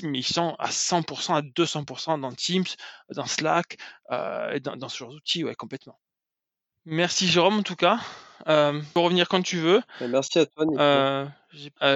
mais 0.04 0.20
ils 0.20 0.24
sont 0.24 0.56
à 0.60 0.70
100%, 0.70 1.36
à 1.36 1.42
200% 1.42 2.20
dans 2.20 2.32
Teams, 2.32 2.66
dans 3.14 3.26
Slack, 3.26 3.78
euh, 4.12 4.52
et 4.52 4.60
dans, 4.60 4.90
ce 4.90 4.98
genre 4.98 5.12
d'outils, 5.12 5.44
ouais, 5.44 5.56
complètement. 5.56 6.00
Merci 6.86 7.28
Jérôme 7.28 7.60
en 7.60 7.64
tout 7.64 7.76
cas. 7.76 8.00
Euh, 8.48 8.82
pour 8.94 9.04
revenir 9.04 9.28
quand 9.28 9.42
tu 9.42 9.58
veux. 9.58 9.82
Merci 10.00 10.40
à 10.40 10.46
toi. 10.46 10.66
Euh, 10.80 11.26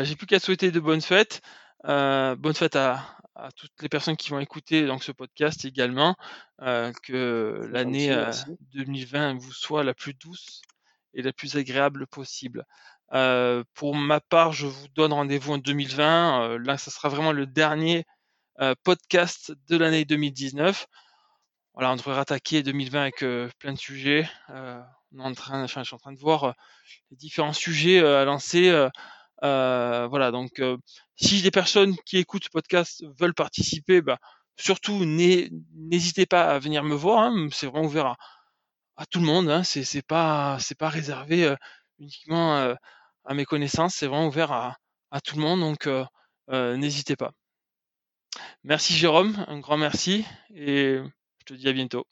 j'ai 0.03 0.15
plus 0.15 0.27
qu'à 0.27 0.39
souhaiter 0.39 0.71
de 0.71 0.79
bonnes 0.79 1.01
fêtes. 1.01 1.41
bonnes 1.83 2.53
fêtes 2.53 2.75
à, 2.75 3.17
toutes 3.55 3.81
les 3.81 3.89
personnes 3.89 4.17
qui 4.17 4.29
vont 4.29 4.39
écouter 4.39 4.85
donc 4.85 5.03
ce 5.03 5.11
podcast 5.11 5.63
également. 5.65 6.15
que 6.59 7.69
l'année 7.71 8.13
2020 8.73 9.37
vous 9.37 9.53
soit 9.53 9.83
la 9.83 9.93
plus 9.93 10.13
douce 10.13 10.61
et 11.13 11.21
la 11.21 11.31
plus 11.31 11.55
agréable 11.55 12.07
possible. 12.07 12.65
Euh, 13.13 13.63
pour 13.73 13.95
ma 13.95 14.19
part, 14.21 14.53
je 14.53 14.67
vous 14.67 14.87
donne 14.95 15.13
rendez-vous 15.13 15.53
en 15.53 15.57
2020. 15.57 16.43
Euh, 16.43 16.57
là, 16.59 16.77
ce 16.77 16.89
sera 16.89 17.09
vraiment 17.09 17.31
le 17.31 17.45
dernier 17.45 18.05
euh, 18.61 18.73
podcast 18.83 19.53
de 19.67 19.77
l'année 19.77 20.05
2019. 20.05 20.87
Voilà, 21.73 21.91
on 21.91 21.95
devrait 21.95 22.15
rattaquer 22.15 22.63
2020 22.63 23.01
avec 23.01 23.25
plein 23.59 23.73
de 23.73 23.77
sujets. 23.77 24.29
je 24.49 24.83
suis 25.83 25.93
en 25.93 25.97
train 25.97 26.11
de 26.11 26.19
voir 26.19 26.53
les 27.11 27.17
différents 27.17 27.53
sujets 27.53 27.99
à 27.99 28.25
lancer. 28.25 28.71
voilà, 29.41 30.31
donc 30.31 30.61
si 31.15 31.41
des 31.41 31.51
personnes 31.51 31.95
qui 32.05 32.17
écoutent 32.17 32.43
ce 32.43 32.49
podcast 32.49 33.05
veulent 33.17 33.33
participer, 33.33 34.01
bah, 34.01 34.19
surtout 34.57 35.05
n'hésitez 35.05 36.25
pas 36.25 36.43
à 36.43 36.59
venir 36.59 36.83
me 36.83 36.93
voir. 36.93 37.19
Hein. 37.19 37.47
c'est 37.53 37.67
vraiment 37.67 37.85
ouvert 37.85 38.17
à, 38.97 39.05
tout 39.05 39.19
le 39.19 39.25
monde. 39.25 39.49
Hein, 39.49 39.63
c'est 39.63 40.05
pas 40.05 40.57
pas 40.77 40.89
réservé 40.89 41.55
uniquement 41.99 42.75
à 43.25 43.33
mes 43.33 43.45
connaissances, 43.45 43.95
c'est 43.95 44.07
vraiment 44.07 44.27
ouvert 44.27 44.51
à, 44.51 44.77
tout 45.23 45.35
le 45.35 45.41
monde, 45.41 45.59
donc 45.59 45.87
euh, 45.87 46.05
euh, 46.49 46.77
n'hésitez 46.77 47.15
pas. 47.15 47.31
Merci 48.63 48.93
Jérôme, 48.93 49.43
un 49.47 49.59
grand 49.59 49.77
merci 49.77 50.25
et 50.53 50.99
je 51.39 51.45
te 51.45 51.53
dis 51.53 51.67
à 51.67 51.73
bientôt. 51.73 52.05